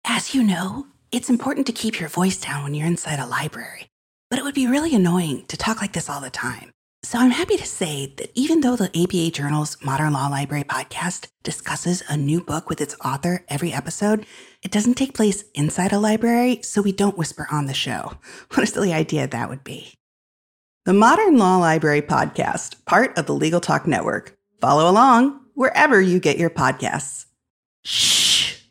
As 0.05 0.33
you 0.33 0.43
know, 0.43 0.87
it's 1.11 1.29
important 1.29 1.67
to 1.67 1.73
keep 1.73 1.99
your 1.99 2.07
voice 2.07 2.37
down 2.37 2.63
when 2.63 2.73
you're 2.73 2.87
inside 2.87 3.19
a 3.19 3.27
library, 3.27 3.87
but 4.29 4.39
it 4.39 4.43
would 4.43 4.55
be 4.55 4.67
really 4.67 4.95
annoying 4.95 5.45
to 5.47 5.57
talk 5.57 5.81
like 5.81 5.91
this 5.91 6.09
all 6.09 6.21
the 6.21 6.29
time. 6.29 6.71
So 7.03 7.19
I'm 7.19 7.31
happy 7.31 7.55
to 7.57 7.65
say 7.65 8.13
that 8.17 8.31
even 8.33 8.61
though 8.61 8.75
the 8.75 8.89
ABA 8.95 9.31
Journal's 9.31 9.77
Modern 9.83 10.13
Law 10.13 10.27
Library 10.27 10.63
podcast 10.63 11.27
discusses 11.43 12.01
a 12.09 12.17
new 12.17 12.41
book 12.41 12.67
with 12.69 12.81
its 12.81 12.95
author 13.03 13.45
every 13.47 13.71
episode, 13.71 14.25
it 14.63 14.71
doesn't 14.71 14.95
take 14.95 15.13
place 15.13 15.43
inside 15.53 15.93
a 15.93 15.99
library, 15.99 16.61
so 16.63 16.81
we 16.81 16.91
don't 16.91 17.17
whisper 17.17 17.45
on 17.51 17.67
the 17.67 17.73
show. 17.73 18.13
What 18.53 18.63
a 18.63 18.67
silly 18.67 18.91
idea 18.91 19.27
that 19.27 19.49
would 19.49 19.63
be. 19.63 19.93
The 20.85 20.93
Modern 20.93 21.39
Law 21.39 21.57
Library 21.57 22.03
podcast, 22.03 22.85
part 22.85 23.17
of 23.17 23.25
the 23.25 23.33
Legal 23.33 23.59
Talk 23.59 23.87
Network. 23.87 24.37
Follow 24.61 24.87
along 24.87 25.39
wherever 25.55 25.99
you 25.99 26.19
get 26.19 26.37
your 26.37 26.51
podcasts. 26.51 27.25
Shh. 27.83 28.61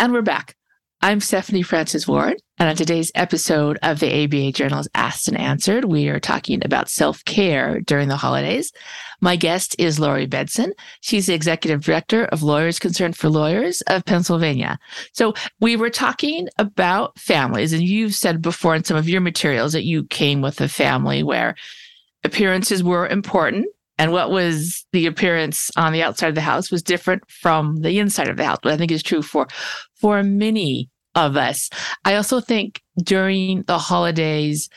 And 0.00 0.12
we're 0.12 0.22
back. 0.22 0.56
I'm 1.00 1.20
Stephanie 1.20 1.62
Francis 1.62 2.08
Ward, 2.08 2.42
and 2.58 2.68
on 2.68 2.74
today's 2.74 3.12
episode 3.14 3.78
of 3.84 4.00
the 4.00 4.24
ABA 4.24 4.50
Journal's 4.50 4.88
Asked 4.96 5.28
and 5.28 5.38
Answered, 5.38 5.84
we 5.84 6.08
are 6.08 6.18
talking 6.18 6.64
about 6.64 6.88
self 6.88 7.24
care 7.24 7.80
during 7.80 8.08
the 8.08 8.16
holidays. 8.16 8.72
My 9.20 9.36
guest 9.36 9.76
is 9.78 10.00
Laurie 10.00 10.26
Besden. 10.26 10.72
She's 11.00 11.26
the 11.26 11.34
executive 11.34 11.82
director 11.82 12.24
of 12.26 12.42
Lawyers 12.42 12.78
Concerned 12.78 13.16
for 13.16 13.28
Lawyers 13.28 13.82
of 13.82 14.04
Pennsylvania. 14.04 14.78
So 15.12 15.34
we 15.60 15.76
were 15.76 15.90
talking 15.90 16.48
about 16.58 17.18
families, 17.18 17.72
and 17.72 17.82
you've 17.82 18.14
said 18.14 18.42
before 18.42 18.74
in 18.74 18.84
some 18.84 18.96
of 18.96 19.08
your 19.08 19.20
materials 19.20 19.72
that 19.72 19.84
you 19.84 20.04
came 20.04 20.40
with 20.40 20.60
a 20.60 20.68
family 20.68 21.22
where 21.22 21.54
appearances 22.24 22.82
were 22.82 23.06
important 23.06 23.66
and 24.00 24.12
what 24.12 24.30
was 24.30 24.86
the 24.92 25.04
appearance 25.04 25.70
on 25.76 25.92
the 25.92 26.02
outside 26.02 26.28
of 26.28 26.34
the 26.34 26.40
house 26.40 26.70
was 26.70 26.82
different 26.82 27.22
from 27.30 27.76
the 27.82 27.98
inside 27.98 28.28
of 28.28 28.38
the 28.38 28.44
house, 28.46 28.58
What 28.62 28.72
I 28.72 28.78
think 28.78 28.90
is 28.90 29.02
true 29.02 29.20
for 29.20 29.46
for 29.94 30.22
many 30.22 30.88
of 31.14 31.36
us. 31.36 31.68
I 32.06 32.14
also 32.14 32.40
think 32.40 32.80
during 33.02 33.62
the 33.64 33.76
holidays, 33.76 34.70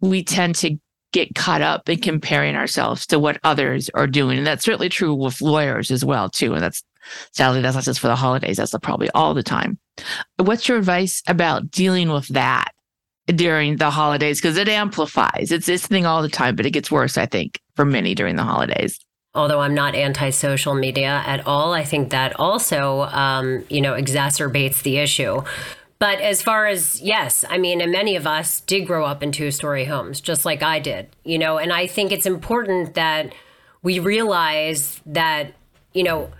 we 0.00 0.22
tend 0.22 0.54
to 0.56 0.78
get 1.24 1.34
caught 1.34 1.62
up 1.62 1.88
in 1.88 2.00
comparing 2.00 2.56
ourselves 2.56 3.06
to 3.06 3.18
what 3.18 3.38
others 3.44 3.90
are 3.94 4.06
doing. 4.06 4.38
And 4.38 4.46
that's 4.46 4.64
certainly 4.64 4.88
true 4.88 5.14
with 5.14 5.40
lawyers 5.40 5.90
as 5.90 6.04
well, 6.04 6.28
too. 6.28 6.54
And 6.54 6.62
that's 6.62 6.82
sadly, 7.32 7.60
that's 7.60 7.74
not 7.74 7.84
just 7.84 8.00
for 8.00 8.08
the 8.08 8.16
holidays, 8.16 8.56
that's 8.56 8.74
probably 8.82 9.10
all 9.10 9.34
the 9.34 9.42
time. 9.42 9.78
What's 10.36 10.68
your 10.68 10.78
advice 10.78 11.22
about 11.26 11.70
dealing 11.70 12.10
with 12.10 12.28
that 12.28 12.72
during 13.26 13.76
the 13.76 13.90
holidays? 13.90 14.40
Because 14.40 14.56
it 14.56 14.68
amplifies. 14.68 15.50
It's 15.50 15.66
this 15.66 15.86
thing 15.86 16.06
all 16.06 16.22
the 16.22 16.28
time, 16.28 16.56
but 16.56 16.66
it 16.66 16.70
gets 16.70 16.90
worse, 16.90 17.18
I 17.18 17.26
think 17.26 17.60
for 17.76 17.84
many 17.84 18.14
during 18.14 18.36
the 18.36 18.44
holidays. 18.44 18.98
Although 19.34 19.60
I'm 19.60 19.74
not 19.74 19.94
anti 19.94 20.30
social 20.30 20.74
media 20.74 21.22
at 21.26 21.46
all, 21.46 21.72
I 21.72 21.84
think 21.84 22.10
that 22.10 22.38
also, 22.40 23.02
um, 23.02 23.64
you 23.68 23.80
know, 23.80 23.92
exacerbates 23.92 24.82
the 24.82 24.98
issue. 24.98 25.42
But 25.98 26.20
as 26.20 26.42
far 26.42 26.66
as, 26.66 27.00
yes, 27.00 27.44
I 27.48 27.58
mean, 27.58 27.80
and 27.80 27.90
many 27.90 28.14
of 28.14 28.26
us 28.26 28.60
did 28.60 28.86
grow 28.86 29.04
up 29.04 29.22
in 29.22 29.32
two 29.32 29.50
story 29.50 29.86
homes, 29.86 30.20
just 30.20 30.44
like 30.44 30.62
I 30.62 30.78
did, 30.78 31.08
you 31.24 31.38
know, 31.38 31.58
and 31.58 31.72
I 31.72 31.86
think 31.88 32.12
it's 32.12 32.26
important 32.26 32.94
that 32.94 33.34
we 33.82 33.98
realize 33.98 35.00
that, 35.06 35.54
you 35.92 36.04
know, 36.04 36.30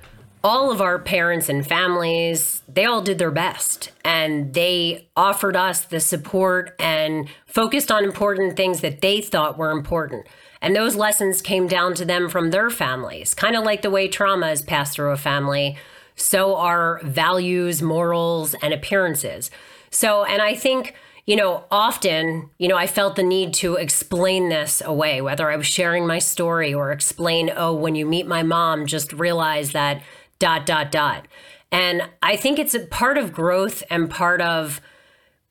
all 0.44 0.70
of 0.70 0.80
our 0.80 0.98
parents 1.00 1.48
and 1.48 1.66
families, 1.66 2.62
they 2.68 2.84
all 2.84 3.02
did 3.02 3.18
their 3.18 3.32
best 3.32 3.90
and 4.04 4.54
they 4.54 5.08
offered 5.16 5.56
us 5.56 5.84
the 5.84 5.98
support 5.98 6.76
and 6.78 7.28
focused 7.44 7.90
on 7.90 8.04
important 8.04 8.56
things 8.56 8.80
that 8.80 9.00
they 9.00 9.20
thought 9.20 9.58
were 9.58 9.72
important. 9.72 10.26
And 10.60 10.74
those 10.74 10.94
lessons 10.94 11.42
came 11.42 11.66
down 11.66 11.94
to 11.94 12.04
them 12.04 12.28
from 12.28 12.50
their 12.50 12.70
families, 12.70 13.34
kind 13.34 13.56
of 13.56 13.64
like 13.64 13.82
the 13.82 13.90
way 13.90 14.06
trauma 14.08 14.50
is 14.50 14.62
passed 14.62 14.94
through 14.94 15.10
a 15.10 15.16
family. 15.16 15.76
So 16.18 16.56
are 16.56 17.00
values, 17.04 17.80
morals, 17.80 18.54
and 18.60 18.74
appearances. 18.74 19.50
So, 19.90 20.24
and 20.24 20.42
I 20.42 20.54
think, 20.54 20.94
you 21.26 21.36
know, 21.36 21.64
often, 21.70 22.50
you 22.58 22.68
know, 22.68 22.76
I 22.76 22.86
felt 22.86 23.16
the 23.16 23.22
need 23.22 23.54
to 23.54 23.76
explain 23.76 24.48
this 24.48 24.82
away, 24.84 25.20
whether 25.20 25.50
I 25.50 25.56
was 25.56 25.66
sharing 25.66 26.06
my 26.06 26.18
story 26.18 26.74
or 26.74 26.90
explain, 26.90 27.50
oh, 27.54 27.72
when 27.72 27.94
you 27.94 28.04
meet 28.04 28.26
my 28.26 28.42
mom, 28.42 28.86
just 28.86 29.12
realize 29.12 29.72
that 29.72 30.02
dot, 30.38 30.66
dot, 30.66 30.90
dot. 30.90 31.26
And 31.70 32.02
I 32.22 32.36
think 32.36 32.58
it's 32.58 32.74
a 32.74 32.80
part 32.80 33.16
of 33.16 33.32
growth 33.32 33.82
and 33.90 34.10
part 34.10 34.40
of, 34.40 34.80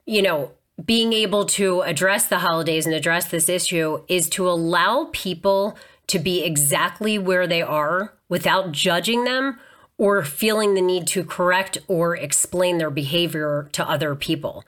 you 0.05 0.21
know, 0.21 0.51
being 0.83 1.13
able 1.13 1.45
to 1.45 1.81
address 1.81 2.27
the 2.27 2.39
holidays 2.39 2.85
and 2.85 2.93
address 2.93 3.25
this 3.25 3.49
issue 3.49 4.03
is 4.07 4.29
to 4.29 4.47
allow 4.47 5.09
people 5.11 5.77
to 6.07 6.19
be 6.19 6.43
exactly 6.43 7.17
where 7.17 7.47
they 7.47 7.61
are 7.61 8.13
without 8.29 8.71
judging 8.71 9.23
them 9.23 9.59
or 9.97 10.23
feeling 10.23 10.73
the 10.73 10.81
need 10.81 11.07
to 11.07 11.23
correct 11.23 11.77
or 11.87 12.15
explain 12.15 12.77
their 12.77 12.89
behavior 12.89 13.69
to 13.73 13.87
other 13.89 14.15
people. 14.15 14.63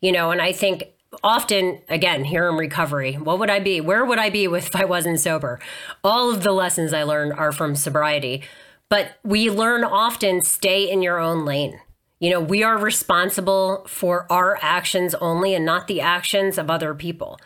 You 0.00 0.12
know, 0.12 0.30
and 0.30 0.42
I 0.42 0.52
think 0.52 0.90
often 1.22 1.80
again 1.88 2.24
here 2.24 2.48
in 2.48 2.56
recovery 2.56 3.12
what 3.12 3.38
would 3.38 3.48
i 3.48 3.60
be 3.60 3.80
where 3.80 4.04
would 4.04 4.18
i 4.18 4.28
be 4.28 4.44
if 4.52 4.74
i 4.74 4.84
wasn't 4.84 5.20
sober 5.20 5.60
all 6.02 6.28
of 6.28 6.42
the 6.42 6.50
lessons 6.50 6.92
i 6.92 7.04
learned 7.04 7.32
are 7.34 7.52
from 7.52 7.76
sobriety 7.76 8.42
but 8.88 9.12
we 9.22 9.48
learn 9.48 9.84
often 9.84 10.42
stay 10.42 10.90
in 10.90 11.02
your 11.02 11.20
own 11.20 11.44
lane 11.44 11.78
you 12.24 12.30
know, 12.30 12.40
we 12.40 12.62
are 12.62 12.78
responsible 12.78 13.84
for 13.86 14.26
our 14.32 14.58
actions 14.62 15.14
only 15.16 15.54
and 15.54 15.66
not 15.66 15.88
the 15.88 16.00
actions 16.00 16.56
of 16.56 16.70
other 16.70 16.94
people. 16.94 17.38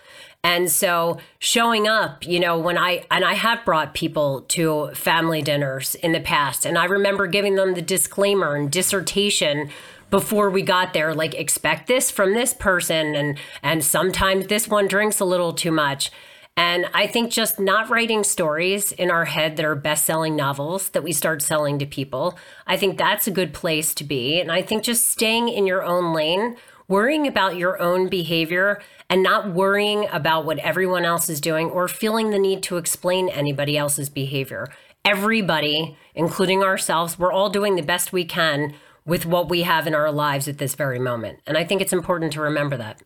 And 0.48 0.70
so 0.70 1.18
showing 1.38 1.86
up, 1.86 2.26
you 2.26 2.40
know, 2.40 2.58
when 2.58 2.78
I, 2.78 3.04
and 3.10 3.22
I 3.22 3.34
have 3.34 3.66
brought 3.66 3.92
people 3.92 4.46
to 4.48 4.88
family 4.94 5.42
dinners 5.42 5.94
in 5.96 6.12
the 6.12 6.20
past, 6.20 6.64
and 6.64 6.78
I 6.78 6.86
remember 6.86 7.26
giving 7.26 7.56
them 7.56 7.74
the 7.74 7.82
disclaimer 7.82 8.56
and 8.56 8.72
dissertation 8.72 9.68
before 10.08 10.48
we 10.48 10.62
got 10.62 10.94
there 10.94 11.14
like 11.14 11.34
expect 11.34 11.86
this 11.86 12.10
from 12.10 12.32
this 12.32 12.54
person 12.54 13.14
and 13.14 13.38
and 13.62 13.84
sometimes 13.84 14.46
this 14.46 14.66
one 14.66 14.88
drinks 14.88 15.20
a 15.20 15.24
little 15.26 15.52
too 15.52 15.70
much 15.70 16.10
and 16.56 16.86
I 16.94 17.06
think 17.06 17.30
just 17.30 17.60
not 17.60 17.90
writing 17.90 18.24
stories 18.24 18.90
in 18.92 19.10
our 19.10 19.26
head 19.26 19.58
that 19.58 19.66
are 19.66 19.74
best 19.74 20.06
selling 20.06 20.34
novels 20.34 20.88
that 20.88 21.04
we 21.04 21.12
start 21.12 21.42
selling 21.42 21.78
to 21.78 21.86
people, 21.86 22.36
I 22.66 22.76
think 22.76 22.98
that's 22.98 23.28
a 23.28 23.30
good 23.30 23.54
place 23.54 23.94
to 23.94 24.02
be. 24.02 24.40
And 24.40 24.50
I 24.50 24.62
think 24.62 24.82
just 24.82 25.06
staying 25.06 25.48
in 25.50 25.68
your 25.68 25.84
own 25.84 26.12
lane, 26.12 26.56
worrying 26.88 27.26
about 27.26 27.56
your 27.56 27.80
own 27.80 28.08
behavior, 28.08 28.80
and 29.10 29.22
not 29.22 29.52
worrying 29.52 30.06
about 30.10 30.44
what 30.44 30.58
everyone 30.58 31.04
else 31.04 31.28
is 31.28 31.40
doing 31.40 31.70
or 31.70 31.88
feeling 31.88 32.30
the 32.30 32.38
need 32.38 32.62
to 32.64 32.76
explain 32.76 33.28
anybody 33.28 33.76
else's 33.76 34.08
behavior. 34.10 34.68
Everybody, 35.04 35.96
including 36.14 36.62
ourselves, 36.62 37.18
we're 37.18 37.32
all 37.32 37.50
doing 37.50 37.76
the 37.76 37.82
best 37.82 38.12
we 38.12 38.24
can 38.24 38.74
with 39.06 39.24
what 39.24 39.48
we 39.48 39.62
have 39.62 39.86
in 39.86 39.94
our 39.94 40.12
lives 40.12 40.48
at 40.48 40.58
this 40.58 40.74
very 40.74 40.98
moment. 40.98 41.38
And 41.46 41.56
I 41.56 41.64
think 41.64 41.80
it's 41.80 41.92
important 41.92 42.32
to 42.34 42.40
remember 42.42 42.76
that 42.76 43.00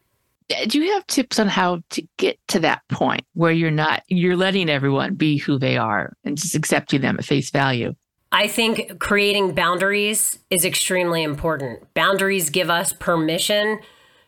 do 0.69 0.81
you 0.81 0.93
have 0.93 1.07
tips 1.07 1.39
on 1.39 1.49
how 1.49 1.81
to 1.91 2.03
get 2.19 2.39
to 2.49 2.61
that 2.61 2.83
point 2.89 3.25
where 3.35 3.53
you're 3.53 3.71
not 3.71 4.03
you're 4.09 4.37
letting 4.37 4.69
everyone 4.69 5.15
be 5.15 5.37
who 5.37 5.59
they 5.59 5.77
are 5.77 6.15
and 6.25 6.37
just 6.37 6.55
accepting 6.55 7.01
them 7.01 7.17
at 7.19 7.25
face 7.25 7.51
value 7.51 7.95
I 8.33 8.49
think 8.49 8.99
creating 8.99 9.55
boundaries 9.55 10.39
is 10.49 10.65
extremely 10.65 11.23
important. 11.23 11.93
Boundaries 11.93 12.49
give 12.49 12.71
us 12.71 12.93
permission 12.93 13.81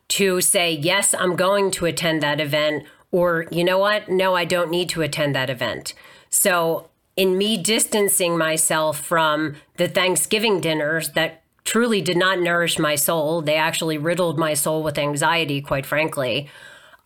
to 0.08 0.42
say, 0.42 0.72
yes, 0.72 1.14
I'm 1.14 1.36
going 1.36 1.70
to 1.72 1.86
attend 1.86 2.22
that 2.22 2.38
event, 2.38 2.84
or 3.10 3.46
you 3.50 3.64
know 3.64 3.78
what? 3.78 4.10
No, 4.10 4.34
I 4.34 4.44
don't 4.44 4.70
need 4.70 4.90
to 4.90 5.00
attend 5.00 5.34
that 5.34 5.48
event. 5.48 5.94
So, 6.28 6.90
in 7.16 7.38
me 7.38 7.56
distancing 7.56 8.36
myself 8.36 8.98
from 8.98 9.54
the 9.76 9.88
Thanksgiving 9.88 10.60
dinners 10.60 11.10
that 11.10 11.42
truly 11.64 12.02
did 12.02 12.16
not 12.16 12.40
nourish 12.40 12.78
my 12.78 12.94
soul. 12.94 13.40
They 13.40 13.54
actually 13.56 13.98
riddled 13.98 14.38
my 14.38 14.54
soul 14.54 14.82
with 14.82 14.98
anxiety, 14.98 15.60
quite 15.60 15.86
frankly. 15.86 16.48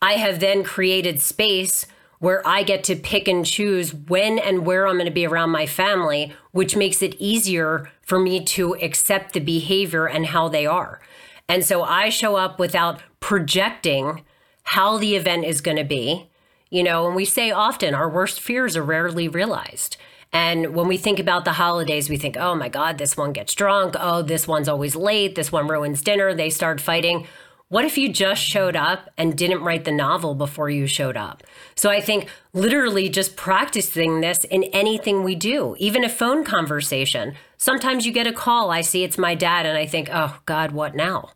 I 0.01 0.13
have 0.13 0.39
then 0.39 0.63
created 0.63 1.21
space 1.21 1.85
where 2.19 2.45
I 2.47 2.63
get 2.63 2.83
to 2.85 2.95
pick 2.95 3.27
and 3.27 3.45
choose 3.45 3.93
when 3.93 4.37
and 4.37 4.65
where 4.65 4.87
I'm 4.87 4.95
going 4.95 5.05
to 5.05 5.11
be 5.11 5.25
around 5.25 5.49
my 5.51 5.65
family, 5.65 6.33
which 6.51 6.75
makes 6.75 7.01
it 7.01 7.15
easier 7.17 7.89
for 8.01 8.19
me 8.19 8.43
to 8.43 8.75
accept 8.75 9.33
the 9.33 9.39
behavior 9.39 10.05
and 10.05 10.27
how 10.27 10.49
they 10.49 10.65
are. 10.65 11.01
And 11.47 11.65
so 11.65 11.83
I 11.83 12.09
show 12.09 12.35
up 12.35 12.59
without 12.59 13.01
projecting 13.19 14.23
how 14.63 14.97
the 14.97 15.15
event 15.15 15.45
is 15.45 15.61
going 15.61 15.77
to 15.77 15.83
be. 15.83 16.29
You 16.69 16.83
know, 16.83 17.07
and 17.07 17.15
we 17.15 17.25
say 17.25 17.49
often 17.49 17.95
our 17.95 18.07
worst 18.07 18.39
fears 18.39 18.77
are 18.77 18.83
rarely 18.83 19.27
realized. 19.27 19.97
And 20.31 20.75
when 20.75 20.87
we 20.87 20.97
think 20.97 21.17
about 21.17 21.43
the 21.43 21.53
holidays, 21.53 22.09
we 22.09 22.17
think, 22.17 22.37
oh 22.37 22.53
my 22.53 22.69
God, 22.69 22.99
this 22.99 23.17
one 23.17 23.33
gets 23.33 23.55
drunk. 23.55 23.95
Oh, 23.99 24.21
this 24.21 24.47
one's 24.47 24.69
always 24.69 24.95
late. 24.95 25.33
This 25.33 25.51
one 25.51 25.67
ruins 25.67 26.03
dinner. 26.03 26.35
They 26.35 26.51
start 26.51 26.79
fighting. 26.79 27.25
What 27.71 27.85
if 27.85 27.99
you 27.99 28.11
just 28.11 28.41
showed 28.41 28.75
up 28.75 29.11
and 29.15 29.37
didn't 29.37 29.61
write 29.61 29.85
the 29.85 29.91
novel 29.91 30.33
before 30.33 30.71
you 30.71 30.87
showed 30.87 31.15
up? 31.15 31.43
So 31.75 31.91
I 31.91 32.01
think 32.01 32.27
literally 32.51 33.09
just 33.09 33.35
practicing 33.35 34.21
this 34.21 34.43
in 34.45 34.63
anything 34.73 35.23
we 35.23 35.35
do, 35.35 35.75
even 35.77 36.03
a 36.03 36.09
phone 36.09 36.43
conversation. 36.43 37.35
Sometimes 37.57 38.07
you 38.07 38.11
get 38.11 38.25
a 38.25 38.33
call, 38.33 38.71
I 38.71 38.81
see 38.81 39.03
it's 39.03 39.19
my 39.19 39.35
dad, 39.35 39.67
and 39.67 39.77
I 39.77 39.85
think, 39.85 40.09
oh 40.11 40.39
God, 40.47 40.71
what 40.71 40.95
now? 40.95 41.29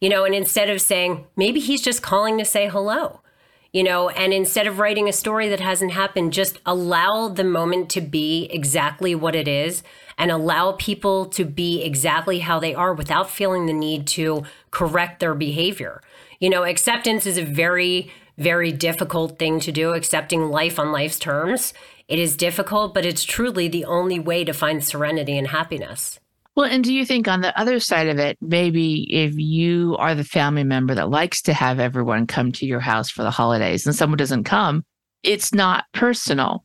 You 0.00 0.08
know, 0.08 0.24
and 0.24 0.34
instead 0.34 0.68
of 0.70 0.80
saying, 0.80 1.24
maybe 1.36 1.60
he's 1.60 1.82
just 1.82 2.02
calling 2.02 2.36
to 2.38 2.44
say 2.44 2.68
hello, 2.68 3.20
you 3.72 3.84
know, 3.84 4.08
and 4.08 4.32
instead 4.32 4.66
of 4.66 4.80
writing 4.80 5.08
a 5.08 5.12
story 5.12 5.48
that 5.50 5.60
hasn't 5.60 5.92
happened, 5.92 6.32
just 6.32 6.58
allow 6.66 7.28
the 7.28 7.44
moment 7.44 7.90
to 7.90 8.00
be 8.00 8.48
exactly 8.50 9.14
what 9.14 9.36
it 9.36 9.46
is 9.46 9.84
and 10.18 10.30
allow 10.30 10.72
people 10.72 11.26
to 11.26 11.44
be 11.44 11.82
exactly 11.82 12.40
how 12.40 12.58
they 12.58 12.74
are 12.74 12.94
without 12.94 13.30
feeling 13.30 13.66
the 13.66 13.72
need 13.72 14.06
to 14.06 14.44
correct 14.70 15.20
their 15.20 15.34
behavior. 15.34 16.02
You 16.40 16.50
know, 16.50 16.64
acceptance 16.64 17.26
is 17.26 17.38
a 17.38 17.44
very, 17.44 18.10
very 18.38 18.72
difficult 18.72 19.38
thing 19.38 19.60
to 19.60 19.72
do, 19.72 19.92
accepting 19.92 20.50
life 20.50 20.78
on 20.78 20.92
life's 20.92 21.18
terms. 21.18 21.72
It 22.08 22.18
is 22.18 22.36
difficult, 22.36 22.94
but 22.94 23.04
it's 23.04 23.24
truly 23.24 23.68
the 23.68 23.84
only 23.84 24.18
way 24.18 24.44
to 24.44 24.52
find 24.52 24.84
serenity 24.84 25.36
and 25.36 25.48
happiness. 25.48 26.20
Well, 26.54 26.70
and 26.70 26.82
do 26.82 26.94
you 26.94 27.04
think 27.04 27.28
on 27.28 27.42
the 27.42 27.58
other 27.58 27.78
side 27.80 28.08
of 28.08 28.18
it, 28.18 28.38
maybe 28.40 29.06
if 29.12 29.34
you 29.36 29.94
are 29.98 30.14
the 30.14 30.24
family 30.24 30.64
member 30.64 30.94
that 30.94 31.10
likes 31.10 31.42
to 31.42 31.52
have 31.52 31.78
everyone 31.78 32.26
come 32.26 32.50
to 32.52 32.66
your 32.66 32.80
house 32.80 33.10
for 33.10 33.22
the 33.22 33.30
holidays 33.30 33.86
and 33.86 33.94
someone 33.94 34.16
doesn't 34.16 34.44
come, 34.44 34.82
it's 35.22 35.52
not 35.52 35.84
personal. 35.92 36.64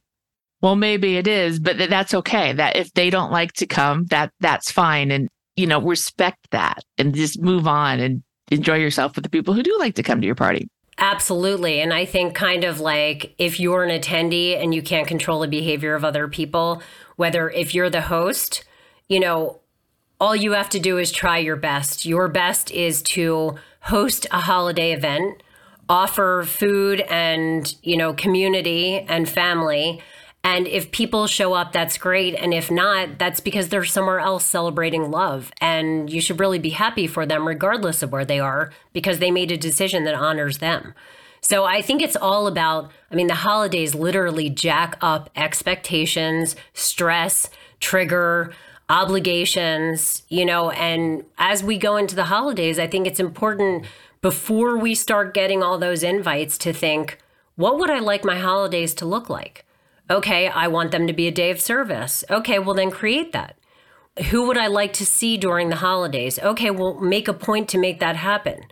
Well, 0.61 0.75
maybe 0.75 1.17
it 1.17 1.27
is, 1.27 1.59
but 1.59 1.77
that's 1.89 2.13
okay. 2.13 2.53
That 2.53 2.75
if 2.75 2.93
they 2.93 3.09
don't 3.09 3.31
like 3.31 3.53
to 3.53 3.65
come, 3.65 4.05
that 4.05 4.31
that's 4.39 4.71
fine. 4.71 5.11
And, 5.11 5.27
you 5.55 5.67
know, 5.67 5.81
respect 5.81 6.51
that 6.51 6.83
and 6.97 7.15
just 7.15 7.41
move 7.41 7.67
on 7.67 7.99
and 7.99 8.23
enjoy 8.51 8.75
yourself 8.75 9.15
with 9.15 9.23
the 9.23 9.29
people 9.29 9.53
who 9.53 9.63
do 9.63 9.75
like 9.79 9.95
to 9.95 10.03
come 10.03 10.21
to 10.21 10.25
your 10.27 10.35
party. 10.35 10.67
Absolutely. 10.97 11.81
And 11.81 11.93
I 11.93 12.05
think 12.05 12.35
kind 12.35 12.63
of 12.63 12.79
like 12.79 13.33
if 13.39 13.59
you're 13.59 13.83
an 13.83 13.89
attendee 13.89 14.61
and 14.61 14.75
you 14.75 14.83
can't 14.83 15.07
control 15.07 15.39
the 15.39 15.47
behavior 15.47 15.95
of 15.95 16.05
other 16.05 16.27
people, 16.27 16.83
whether 17.15 17.49
if 17.49 17.73
you're 17.73 17.89
the 17.89 18.01
host, 18.01 18.63
you 19.09 19.19
know, 19.19 19.61
all 20.19 20.35
you 20.35 20.51
have 20.51 20.69
to 20.69 20.79
do 20.79 20.99
is 20.99 21.11
try 21.11 21.39
your 21.39 21.55
best. 21.55 22.05
Your 22.05 22.27
best 22.27 22.69
is 22.69 23.01
to 23.03 23.55
host 23.81 24.27
a 24.29 24.41
holiday 24.41 24.91
event, 24.91 25.41
offer 25.89 26.43
food 26.45 27.01
and, 27.09 27.75
you 27.81 27.97
know, 27.97 28.13
community 28.13 28.99
and 28.99 29.27
family. 29.27 30.03
And 30.43 30.67
if 30.67 30.91
people 30.91 31.27
show 31.27 31.53
up, 31.53 31.71
that's 31.71 31.97
great. 31.97 32.33
And 32.35 32.53
if 32.53 32.71
not, 32.71 33.19
that's 33.19 33.39
because 33.39 33.69
they're 33.69 33.85
somewhere 33.85 34.19
else 34.19 34.43
celebrating 34.43 35.11
love. 35.11 35.51
And 35.61 36.09
you 36.09 36.19
should 36.19 36.39
really 36.39 36.57
be 36.57 36.71
happy 36.71 37.05
for 37.05 37.25
them, 37.25 37.47
regardless 37.47 38.01
of 38.01 38.11
where 38.11 38.25
they 38.25 38.39
are, 38.39 38.71
because 38.91 39.19
they 39.19 39.29
made 39.29 39.51
a 39.51 39.57
decision 39.57 40.03
that 40.05 40.15
honors 40.15 40.57
them. 40.57 40.93
So 41.41 41.65
I 41.65 41.81
think 41.81 42.01
it's 42.01 42.15
all 42.15 42.47
about, 42.47 42.91
I 43.11 43.15
mean, 43.15 43.27
the 43.27 43.35
holidays 43.35 43.95
literally 43.95 44.49
jack 44.49 44.97
up 45.01 45.29
expectations, 45.35 46.55
stress, 46.73 47.49
trigger, 47.79 48.51
obligations, 48.89 50.23
you 50.27 50.45
know, 50.45 50.69
and 50.71 51.23
as 51.37 51.63
we 51.63 51.77
go 51.77 51.97
into 51.97 52.15
the 52.15 52.25
holidays, 52.25 52.77
I 52.77 52.87
think 52.87 53.07
it's 53.07 53.19
important 53.19 53.85
before 54.21 54.77
we 54.77 54.93
start 54.93 55.33
getting 55.33 55.63
all 55.63 55.77
those 55.77 56.03
invites 56.03 56.57
to 56.59 56.73
think, 56.73 57.17
what 57.55 57.79
would 57.79 57.89
I 57.89 57.99
like 57.99 58.23
my 58.23 58.37
holidays 58.37 58.93
to 58.95 59.05
look 59.05 59.29
like? 59.29 59.65
Okay, 60.11 60.47
I 60.47 60.67
want 60.67 60.91
them 60.91 61.07
to 61.07 61.13
be 61.13 61.27
a 61.27 61.31
day 61.31 61.49
of 61.49 61.59
service. 61.59 62.23
Okay, 62.29 62.59
well, 62.59 62.75
then 62.75 62.91
create 62.91 63.31
that. 63.31 63.57
Who 64.29 64.45
would 64.47 64.57
I 64.57 64.67
like 64.67 64.93
to 64.93 65.05
see 65.05 65.37
during 65.37 65.69
the 65.69 65.77
holidays? 65.77 66.37
Okay, 66.37 66.69
well, 66.69 66.99
make 66.99 67.27
a 67.27 67.33
point 67.33 67.69
to 67.69 67.79
make 67.79 67.99
that 68.01 68.17
happen. 68.17 68.65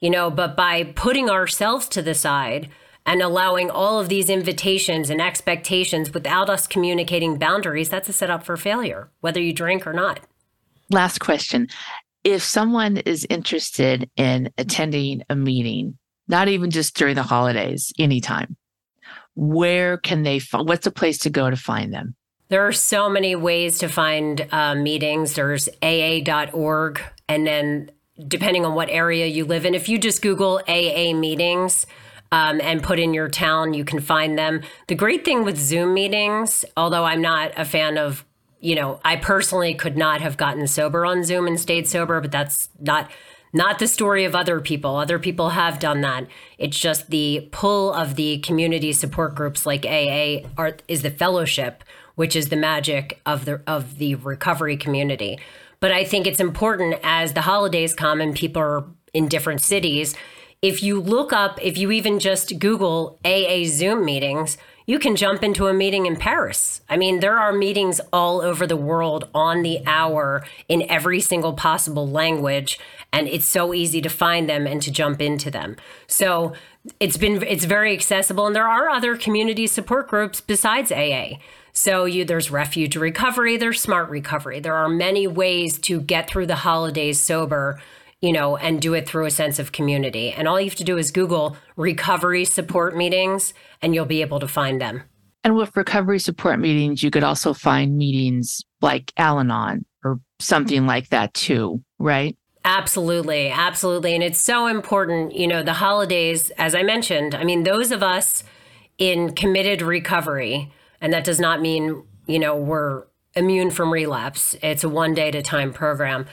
You 0.00 0.10
know, 0.10 0.30
but 0.30 0.56
by 0.56 0.84
putting 0.84 1.28
ourselves 1.28 1.88
to 1.88 2.02
the 2.02 2.14
side, 2.14 2.70
and 3.08 3.22
allowing 3.22 3.70
all 3.70 3.98
of 3.98 4.10
these 4.10 4.28
invitations 4.28 5.08
and 5.08 5.18
expectations 5.18 6.12
without 6.12 6.50
us 6.50 6.66
communicating 6.66 7.38
boundaries, 7.38 7.88
that's 7.88 8.10
a 8.10 8.12
setup 8.12 8.44
for 8.44 8.54
failure, 8.58 9.10
whether 9.20 9.40
you 9.40 9.54
drink 9.54 9.86
or 9.86 9.94
not. 9.94 10.20
Last 10.90 11.18
question. 11.18 11.68
If 12.22 12.42
someone 12.42 12.98
is 12.98 13.26
interested 13.30 14.10
in 14.16 14.50
attending 14.58 15.22
a 15.30 15.34
meeting, 15.34 15.96
not 16.28 16.48
even 16.48 16.70
just 16.70 16.96
during 16.96 17.14
the 17.14 17.22
holidays, 17.22 17.94
anytime, 17.98 18.57
where 19.38 19.98
can 19.98 20.24
they 20.24 20.40
find, 20.40 20.68
what's 20.68 20.86
a 20.86 20.90
place 20.90 21.18
to 21.18 21.30
go 21.30 21.48
to 21.48 21.56
find 21.56 21.94
them? 21.94 22.16
There 22.48 22.66
are 22.66 22.72
so 22.72 23.08
many 23.08 23.36
ways 23.36 23.78
to 23.78 23.88
find 23.88 24.46
uh, 24.50 24.74
meetings. 24.74 25.34
There's 25.34 25.68
aa.org 25.80 27.00
and 27.28 27.46
then 27.46 27.90
depending 28.26 28.64
on 28.64 28.74
what 28.74 28.90
area 28.90 29.26
you 29.26 29.44
live 29.44 29.64
in. 29.64 29.74
If 29.76 29.88
you 29.88 29.96
just 29.96 30.22
Google 30.22 30.60
AA 30.66 31.14
meetings, 31.14 31.86
um, 32.30 32.60
and 32.60 32.82
put 32.82 32.98
in 32.98 33.14
your 33.14 33.28
town, 33.28 33.72
you 33.72 33.84
can 33.84 34.00
find 34.00 34.38
them. 34.38 34.60
The 34.88 34.94
great 34.94 35.24
thing 35.24 35.44
with 35.44 35.56
Zoom 35.56 35.94
meetings, 35.94 36.62
although 36.76 37.04
I'm 37.04 37.22
not 37.22 37.52
a 37.56 37.64
fan 37.64 37.96
of, 37.96 38.22
you 38.60 38.74
know, 38.74 39.00
I 39.02 39.16
personally 39.16 39.72
could 39.72 39.96
not 39.96 40.20
have 40.20 40.36
gotten 40.36 40.66
sober 40.66 41.06
on 41.06 41.24
Zoom 41.24 41.46
and 41.46 41.58
stayed 41.58 41.88
sober, 41.88 42.20
but 42.20 42.30
that's 42.30 42.68
not 42.80 43.10
not 43.52 43.78
the 43.78 43.88
story 43.88 44.24
of 44.24 44.34
other 44.34 44.60
people. 44.60 44.96
Other 44.96 45.18
people 45.18 45.50
have 45.50 45.78
done 45.78 46.00
that. 46.02 46.26
It's 46.58 46.78
just 46.78 47.10
the 47.10 47.48
pull 47.50 47.92
of 47.92 48.16
the 48.16 48.38
community 48.38 48.92
support 48.92 49.34
groups 49.34 49.64
like 49.64 49.84
AA 49.86 50.48
are, 50.56 50.76
is 50.86 51.02
the 51.02 51.10
fellowship, 51.10 51.84
which 52.14 52.36
is 52.36 52.48
the 52.48 52.56
magic 52.56 53.20
of 53.24 53.44
the 53.44 53.62
of 53.66 53.98
the 53.98 54.14
recovery 54.16 54.76
community. 54.76 55.38
But 55.80 55.92
I 55.92 56.04
think 56.04 56.26
it's 56.26 56.40
important 56.40 56.96
as 57.02 57.32
the 57.32 57.42
holidays 57.42 57.94
come 57.94 58.20
and 58.20 58.34
people 58.34 58.62
are 58.62 58.84
in 59.14 59.28
different 59.28 59.60
cities 59.60 60.14
if 60.60 60.82
you 60.82 61.00
look 61.00 61.32
up, 61.32 61.58
if 61.62 61.78
you 61.78 61.92
even 61.92 62.18
just 62.18 62.58
Google 62.58 63.18
AA 63.24 63.64
Zoom 63.64 64.04
meetings, 64.04 64.58
you 64.88 64.98
can 64.98 65.16
jump 65.16 65.42
into 65.42 65.66
a 65.66 65.74
meeting 65.74 66.06
in 66.06 66.16
Paris. 66.16 66.80
I 66.88 66.96
mean, 66.96 67.20
there 67.20 67.38
are 67.38 67.52
meetings 67.52 68.00
all 68.10 68.40
over 68.40 68.66
the 68.66 68.74
world 68.74 69.28
on 69.34 69.60
the 69.60 69.80
hour 69.84 70.42
in 70.66 70.90
every 70.90 71.20
single 71.20 71.52
possible 71.52 72.08
language, 72.08 72.80
and 73.12 73.28
it's 73.28 73.46
so 73.46 73.74
easy 73.74 74.00
to 74.00 74.08
find 74.08 74.48
them 74.48 74.66
and 74.66 74.80
to 74.80 74.90
jump 74.90 75.20
into 75.20 75.50
them. 75.50 75.76
So 76.06 76.54
it's 77.00 77.18
been 77.18 77.42
it's 77.42 77.66
very 77.66 77.92
accessible, 77.92 78.46
and 78.46 78.56
there 78.56 78.66
are 78.66 78.88
other 78.88 79.14
community 79.14 79.66
support 79.66 80.08
groups 80.08 80.40
besides 80.40 80.90
AA. 80.90 81.34
So 81.74 82.06
you, 82.06 82.24
there's 82.24 82.50
refuge 82.50 82.96
recovery, 82.96 83.58
there's 83.58 83.82
smart 83.82 84.08
recovery. 84.08 84.58
There 84.58 84.74
are 84.74 84.88
many 84.88 85.26
ways 85.26 85.78
to 85.80 86.00
get 86.00 86.30
through 86.30 86.46
the 86.46 86.56
holidays 86.56 87.20
sober 87.20 87.78
you 88.20 88.32
know, 88.32 88.56
and 88.56 88.80
do 88.80 88.94
it 88.94 89.08
through 89.08 89.26
a 89.26 89.30
sense 89.30 89.58
of 89.58 89.72
community. 89.72 90.32
And 90.32 90.48
all 90.48 90.60
you 90.60 90.66
have 90.66 90.74
to 90.76 90.84
do 90.84 90.98
is 90.98 91.10
Google 91.10 91.56
recovery 91.76 92.44
support 92.44 92.96
meetings 92.96 93.54
and 93.80 93.94
you'll 93.94 94.06
be 94.06 94.22
able 94.22 94.40
to 94.40 94.48
find 94.48 94.80
them. 94.80 95.02
And 95.44 95.56
with 95.56 95.76
recovery 95.76 96.18
support 96.18 96.58
meetings, 96.58 97.02
you 97.02 97.10
could 97.10 97.22
also 97.22 97.54
find 97.54 97.96
meetings 97.96 98.64
like 98.80 99.12
Al 99.16 99.38
Anon 99.38 99.84
or 100.04 100.20
something 100.40 100.86
like 100.86 101.08
that 101.10 101.32
too, 101.32 101.82
right? 101.98 102.36
Absolutely. 102.64 103.50
Absolutely. 103.50 104.14
And 104.14 104.22
it's 104.22 104.40
so 104.40 104.66
important, 104.66 105.34
you 105.34 105.46
know, 105.46 105.62
the 105.62 105.74
holidays, 105.74 106.50
as 106.58 106.74
I 106.74 106.82
mentioned, 106.82 107.34
I 107.34 107.44
mean, 107.44 107.62
those 107.62 107.92
of 107.92 108.02
us 108.02 108.42
in 108.98 109.32
committed 109.34 109.80
recovery, 109.80 110.72
and 111.00 111.12
that 111.12 111.24
does 111.24 111.38
not 111.38 111.60
mean, 111.60 112.02
you 112.26 112.38
know, 112.38 112.56
we're 112.56 113.04
immune 113.34 113.70
from 113.70 113.92
relapse. 113.92 114.56
It's 114.60 114.82
a 114.82 114.88
one 114.88 115.14
day 115.14 115.28
at 115.28 115.34
a 115.36 115.42
time 115.42 115.72
program 115.72 116.26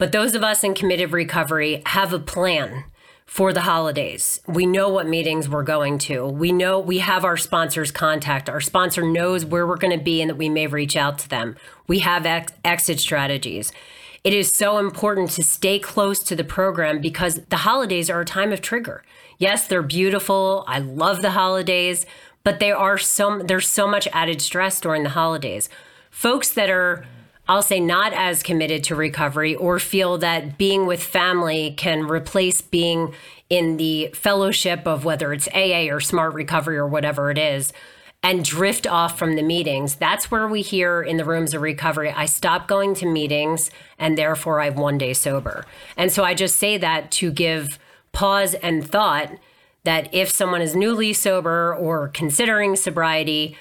but 0.00 0.12
those 0.12 0.34
of 0.34 0.42
us 0.42 0.64
in 0.64 0.72
committed 0.72 1.12
recovery 1.12 1.82
have 1.84 2.14
a 2.14 2.18
plan 2.18 2.84
for 3.26 3.52
the 3.52 3.60
holidays. 3.60 4.40
We 4.48 4.64
know 4.64 4.88
what 4.88 5.06
meetings 5.06 5.46
we're 5.46 5.62
going 5.62 5.98
to. 5.98 6.26
We 6.26 6.52
know 6.52 6.80
we 6.80 7.00
have 7.00 7.22
our 7.22 7.36
sponsor's 7.36 7.90
contact. 7.90 8.48
Our 8.48 8.62
sponsor 8.62 9.02
knows 9.02 9.44
where 9.44 9.66
we're 9.66 9.76
going 9.76 9.96
to 9.96 10.02
be 10.02 10.22
and 10.22 10.30
that 10.30 10.38
we 10.38 10.48
may 10.48 10.66
reach 10.66 10.96
out 10.96 11.18
to 11.18 11.28
them. 11.28 11.54
We 11.86 11.98
have 11.98 12.24
ex- 12.24 12.54
exit 12.64 12.98
strategies. 12.98 13.72
It 14.24 14.32
is 14.32 14.48
so 14.48 14.78
important 14.78 15.32
to 15.32 15.42
stay 15.42 15.78
close 15.78 16.20
to 16.24 16.34
the 16.34 16.44
program 16.44 17.02
because 17.02 17.34
the 17.50 17.58
holidays 17.58 18.08
are 18.08 18.22
a 18.22 18.24
time 18.24 18.54
of 18.54 18.62
trigger. 18.62 19.04
Yes, 19.36 19.68
they're 19.68 19.82
beautiful. 19.82 20.64
I 20.66 20.78
love 20.78 21.20
the 21.20 21.32
holidays, 21.32 22.06
but 22.42 22.58
they 22.58 22.72
are 22.72 22.96
so 22.96 23.42
there's 23.42 23.68
so 23.68 23.86
much 23.86 24.08
added 24.14 24.40
stress 24.40 24.80
during 24.80 25.02
the 25.02 25.10
holidays. 25.10 25.68
Folks 26.10 26.50
that 26.54 26.70
are 26.70 27.04
I'll 27.50 27.62
say 27.62 27.80
not 27.80 28.12
as 28.12 28.44
committed 28.44 28.84
to 28.84 28.94
recovery 28.94 29.56
or 29.56 29.80
feel 29.80 30.18
that 30.18 30.56
being 30.56 30.86
with 30.86 31.02
family 31.02 31.74
can 31.76 32.06
replace 32.06 32.60
being 32.60 33.12
in 33.48 33.76
the 33.76 34.10
fellowship 34.14 34.86
of 34.86 35.04
whether 35.04 35.32
it's 35.32 35.48
AA 35.48 35.92
or 35.92 35.98
smart 35.98 36.34
recovery 36.34 36.76
or 36.76 36.86
whatever 36.86 37.28
it 37.28 37.38
is 37.38 37.72
and 38.22 38.44
drift 38.44 38.86
off 38.86 39.18
from 39.18 39.34
the 39.34 39.42
meetings. 39.42 39.96
That's 39.96 40.30
where 40.30 40.46
we 40.46 40.62
hear 40.62 41.02
in 41.02 41.16
the 41.16 41.24
rooms 41.24 41.52
of 41.52 41.62
recovery, 41.62 42.12
I 42.12 42.26
stopped 42.26 42.68
going 42.68 42.94
to 42.94 43.06
meetings 43.06 43.72
and 43.98 44.16
therefore 44.16 44.60
I've 44.60 44.78
one 44.78 44.96
day 44.96 45.12
sober. 45.12 45.66
And 45.96 46.12
so 46.12 46.22
I 46.22 46.34
just 46.34 46.56
say 46.56 46.78
that 46.78 47.10
to 47.12 47.32
give 47.32 47.80
pause 48.12 48.54
and 48.54 48.88
thought 48.88 49.32
that 49.82 50.08
if 50.14 50.30
someone 50.30 50.62
is 50.62 50.76
newly 50.76 51.12
sober 51.12 51.74
or 51.74 52.06
considering 52.06 52.76
sobriety, 52.76 53.56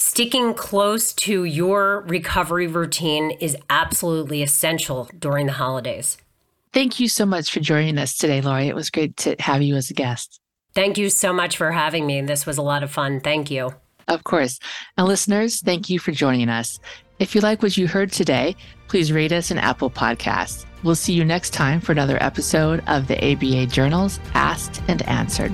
sticking 0.00 0.54
close 0.54 1.12
to 1.12 1.44
your 1.44 2.00
recovery 2.08 2.66
routine 2.66 3.32
is 3.32 3.56
absolutely 3.68 4.42
essential 4.42 5.08
during 5.18 5.46
the 5.46 5.52
holidays. 5.52 6.16
Thank 6.72 7.00
you 7.00 7.08
so 7.08 7.26
much 7.26 7.52
for 7.52 7.60
joining 7.60 7.98
us 7.98 8.16
today, 8.16 8.40
Laurie. 8.40 8.68
It 8.68 8.74
was 8.74 8.90
great 8.90 9.16
to 9.18 9.36
have 9.40 9.60
you 9.60 9.76
as 9.76 9.90
a 9.90 9.94
guest. 9.94 10.40
Thank 10.74 10.98
you 10.98 11.10
so 11.10 11.32
much 11.32 11.56
for 11.56 11.72
having 11.72 12.06
me. 12.06 12.22
This 12.22 12.46
was 12.46 12.58
a 12.58 12.62
lot 12.62 12.82
of 12.82 12.90
fun. 12.90 13.20
Thank 13.20 13.50
you. 13.50 13.74
Of 14.08 14.24
course. 14.24 14.58
And 14.96 15.06
listeners, 15.06 15.60
thank 15.60 15.90
you 15.90 15.98
for 15.98 16.12
joining 16.12 16.48
us. 16.48 16.78
If 17.18 17.34
you 17.34 17.40
like 17.40 17.62
what 17.62 17.76
you 17.76 17.86
heard 17.86 18.12
today, 18.12 18.56
please 18.88 19.12
rate 19.12 19.32
us 19.32 19.50
an 19.50 19.58
Apple 19.58 19.90
Podcast. 19.90 20.64
We'll 20.82 20.94
see 20.94 21.12
you 21.12 21.24
next 21.24 21.52
time 21.52 21.80
for 21.80 21.92
another 21.92 22.22
episode 22.22 22.82
of 22.86 23.06
the 23.06 23.32
ABA 23.32 23.66
Journals 23.66 24.18
Asked 24.34 24.80
and 24.88 25.02
Answered. 25.02 25.52